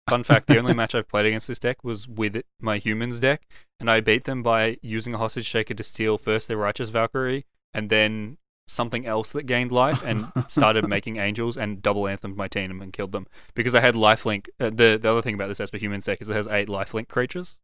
[0.10, 3.48] Fun fact: the only match I've played against this deck was with my humans deck,
[3.80, 7.46] and I beat them by using a hostage taker to steal first their righteous Valkyrie,
[7.74, 8.38] and then
[8.68, 12.94] something else that gained life, and started making angels and double anthemed my team and
[12.94, 14.48] killed them because I had lifelink.
[14.60, 17.10] Uh, the the other thing about this Esper humans deck is it has eight lifelink
[17.10, 17.60] creatures,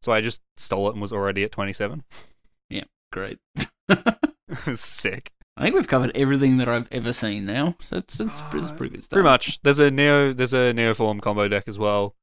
[0.00, 2.04] so I just stole it and was already at twenty seven.
[2.68, 3.38] Yeah, Great.
[4.74, 5.32] sick.
[5.56, 7.76] I think we've covered everything that I've ever seen now.
[7.88, 9.16] So it's, it's, it's Uh, pretty good stuff.
[9.16, 9.60] Pretty much.
[9.62, 10.32] There's a neo.
[10.32, 12.16] There's a neoform combo deck as well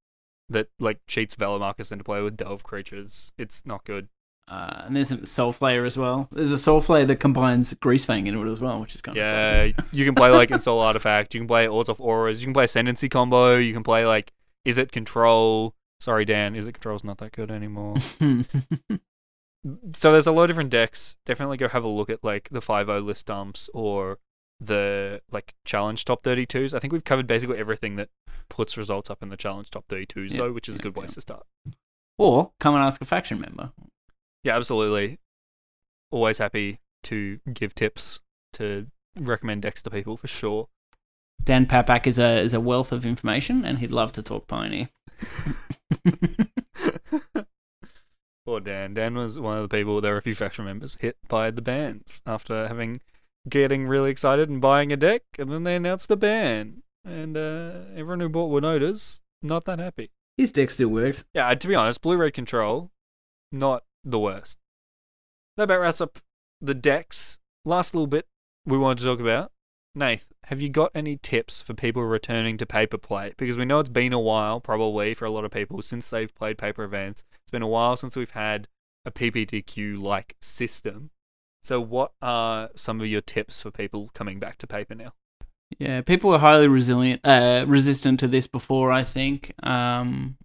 [0.50, 3.32] that like cheats Velamarcus into play with delve creatures.
[3.38, 4.08] It's not good.
[4.48, 6.28] Uh, and there's a Soul Flayer as well.
[6.32, 9.24] There's a Soul Flayer that combines Greasefang into it as well, which is kind of
[9.24, 11.36] Yeah, you can play like Insole Artifact.
[11.36, 12.42] You can play Odds off Auras.
[12.42, 13.58] You can play Ascendancy combo.
[13.58, 14.34] You can play like
[14.68, 15.76] Izzet Control?
[16.00, 16.56] Sorry, Dan.
[16.56, 17.98] Izzet Control's not that good anymore.
[19.94, 21.16] so there's a lot of different decks.
[21.26, 24.20] Definitely go have a look at like the 5 list dumps or
[24.60, 26.74] the like challenge top 32s.
[26.74, 28.10] I think we've covered basically everything that
[28.50, 30.94] puts results up in the challenge top 32s Yeah, though, which is a yeah, good
[30.96, 31.16] place yeah.
[31.16, 31.46] to start.
[32.18, 33.72] or come and ask a faction member.
[34.44, 35.20] Yeah, absolutely.
[36.12, 38.20] Always happy to give tips
[38.54, 38.88] to
[39.20, 40.68] recommend decks to people for sure.
[41.44, 44.90] Dan Papak is a is a wealth of information, and he'd love to talk Pioneer.
[48.50, 48.96] Poor Dan.
[48.96, 50.02] Dan was one of the people.
[50.02, 53.00] There were a few faction members hit by the bans after having
[53.48, 57.82] getting really excited and buying a deck, and then they announced the ban, and uh,
[57.96, 60.10] everyone who bought Winotas not that happy.
[60.36, 61.26] His deck still works.
[61.32, 62.90] Yeah, to be honest, blue red control,
[63.52, 64.58] not the worst.
[65.56, 66.18] That about wraps up
[66.60, 67.38] the decks.
[67.66, 68.26] Last little bit
[68.66, 69.52] we wanted to talk about.
[69.96, 73.34] Nath, have you got any tips for people returning to paper play?
[73.38, 76.34] Because we know it's been a while, probably for a lot of people, since they've
[76.34, 77.24] played paper events.
[77.42, 78.68] It's been a while since we've had
[79.06, 81.10] a PPTQ like system.
[81.64, 85.14] So, what are some of your tips for people coming back to paper now?
[85.78, 88.92] Yeah, people were highly resilient, uh, resistant to this before.
[88.92, 89.54] I think.
[89.64, 90.38] Um,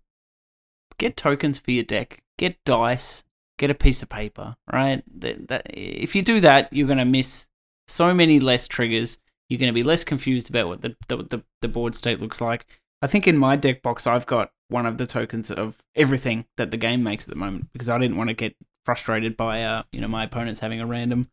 [0.98, 2.22] get tokens for your deck.
[2.38, 3.24] Get dice.
[3.58, 4.56] Get a piece of paper.
[4.70, 5.04] Right.
[5.20, 7.46] That, that, if you do that, you're gonna miss
[7.86, 9.18] so many less triggers.
[9.48, 12.66] You're gonna be less confused about what the the, the, the board state looks like.
[13.02, 16.70] I think in my deck box, I've got one of the tokens of everything that
[16.70, 19.82] the game makes at the moment because I didn't want to get frustrated by uh
[19.92, 21.24] you know my opponents having a random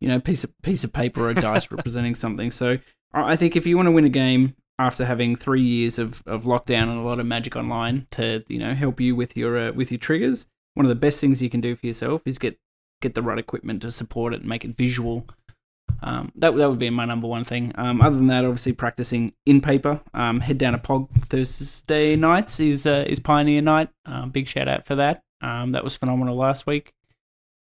[0.00, 2.50] you know piece of piece of paper or a dice representing something.
[2.50, 2.78] So
[3.12, 6.22] I I think if you want to win a game after having three years of,
[6.26, 9.56] of lockdown and a lot of Magic Online to you know help you with your
[9.56, 12.38] uh, with your triggers, one of the best things you can do for yourself is
[12.38, 12.58] get
[13.00, 15.26] get the right equipment to support it and make it visual.
[16.02, 17.72] Um, that that would be my number one thing.
[17.76, 20.00] Um, other than that, obviously practicing in paper.
[20.12, 23.88] Um, head down to Pog Thursday nights is uh, is Pioneer Night.
[24.04, 25.22] Um, big shout out for that.
[25.40, 26.92] Um, that was phenomenal last week.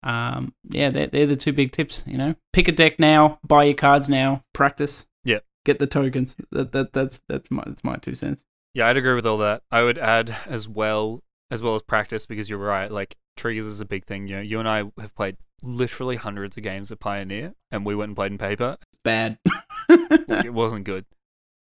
[0.03, 2.03] Um, yeah, they're, they're the two big tips.
[2.05, 5.07] You know, pick a deck now, buy your cards now, practice.
[5.23, 5.39] Yeah.
[5.63, 6.35] get the tokens.
[6.51, 8.43] That that that's that's my that's my two cents.
[8.73, 9.61] Yeah, I'd agree with all that.
[9.71, 12.91] I would add as well as well as practice because you're right.
[12.91, 14.27] Like triggers is a big thing.
[14.27, 17.95] You know, you and I have played literally hundreds of games at Pioneer, and we
[17.95, 18.77] went and played in paper.
[18.81, 19.39] It's bad.
[19.89, 21.05] It wasn't good.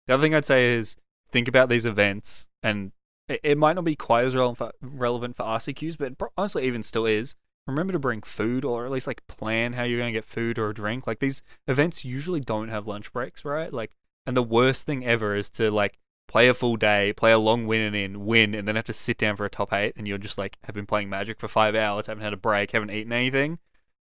[0.06, 0.96] The other thing I'd say is
[1.30, 2.92] think about these events, and
[3.28, 6.64] it, it might not be quite as relevant for, relevant for RCQs, but pro- honestly,
[6.64, 7.36] even still is.
[7.66, 10.58] Remember to bring food, or at least like plan how you're going to get food
[10.58, 11.06] or a drink.
[11.06, 13.72] Like these events usually don't have lunch breaks, right?
[13.72, 13.92] Like,
[14.26, 17.66] and the worst thing ever is to like play a full day, play a long
[17.66, 20.08] win and in, win, and then have to sit down for a top eight, and
[20.08, 22.90] you're just like have been playing Magic for five hours, haven't had a break, haven't
[22.90, 23.58] eaten anything.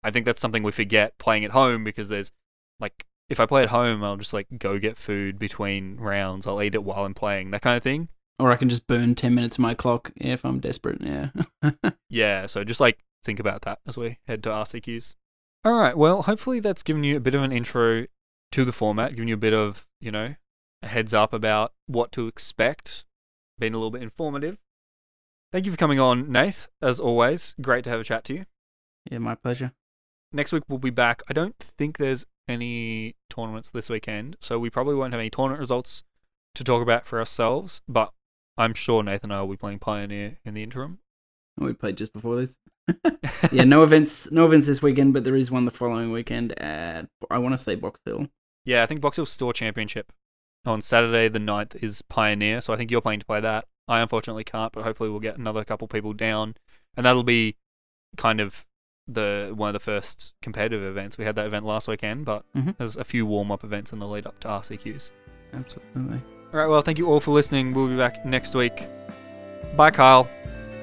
[0.03, 2.32] I think that's something we forget playing at home because there's
[2.78, 6.46] like if I play at home, I'll just like go get food between rounds.
[6.46, 8.09] I'll eat it while I'm playing, that kind of thing.
[8.38, 11.01] Or I can just burn 10 minutes of my clock if I'm desperate.
[11.01, 11.28] Yeah.
[12.12, 15.14] Yeah, so just like think about that as we head to RCQs.
[15.64, 18.07] All right, well, hopefully that's given you a bit of an intro
[18.51, 20.34] to the format, given you a bit of, you know,
[20.82, 23.05] a heads up about what to expect,
[23.61, 24.59] been a little bit informative.
[25.53, 27.55] Thank you for coming on, Nath, as always.
[27.61, 28.46] Great to have a chat to you.
[29.09, 29.72] yeah, my pleasure.
[30.33, 31.22] Next week we'll be back.
[31.28, 35.61] I don't think there's any tournaments this weekend, so we probably won't have any tournament
[35.61, 36.05] results
[36.55, 38.12] to talk about for ourselves, but
[38.57, 40.99] I'm sure Nathan and I will be playing Pioneer in the interim.
[41.61, 42.59] Oh, we played just before this.
[43.53, 47.07] yeah, no events, no events this weekend, but there is one the following weekend at
[47.31, 48.26] I want to say Box Hill.
[48.64, 50.12] Yeah, I think Box Hill Store Championship
[50.64, 53.66] on Saturday the 9th is Pioneer, so I think you're playing to play that.
[53.89, 56.57] I unfortunately can't, but hopefully we'll get another couple people down,
[56.97, 57.57] and that'll be
[58.16, 58.66] kind of
[59.09, 61.18] the one of the first competitive events.
[61.18, 62.76] We had that event last weekend, but Mhm.
[62.76, 65.11] there's a few warm up events in the lead up to RCQs.
[65.53, 66.20] Absolutely.
[66.53, 67.72] All right, well, thank you all for listening.
[67.74, 68.86] We'll be back next week.
[69.76, 70.28] Bye, Kyle.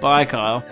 [0.01, 0.63] Bye, Kyle.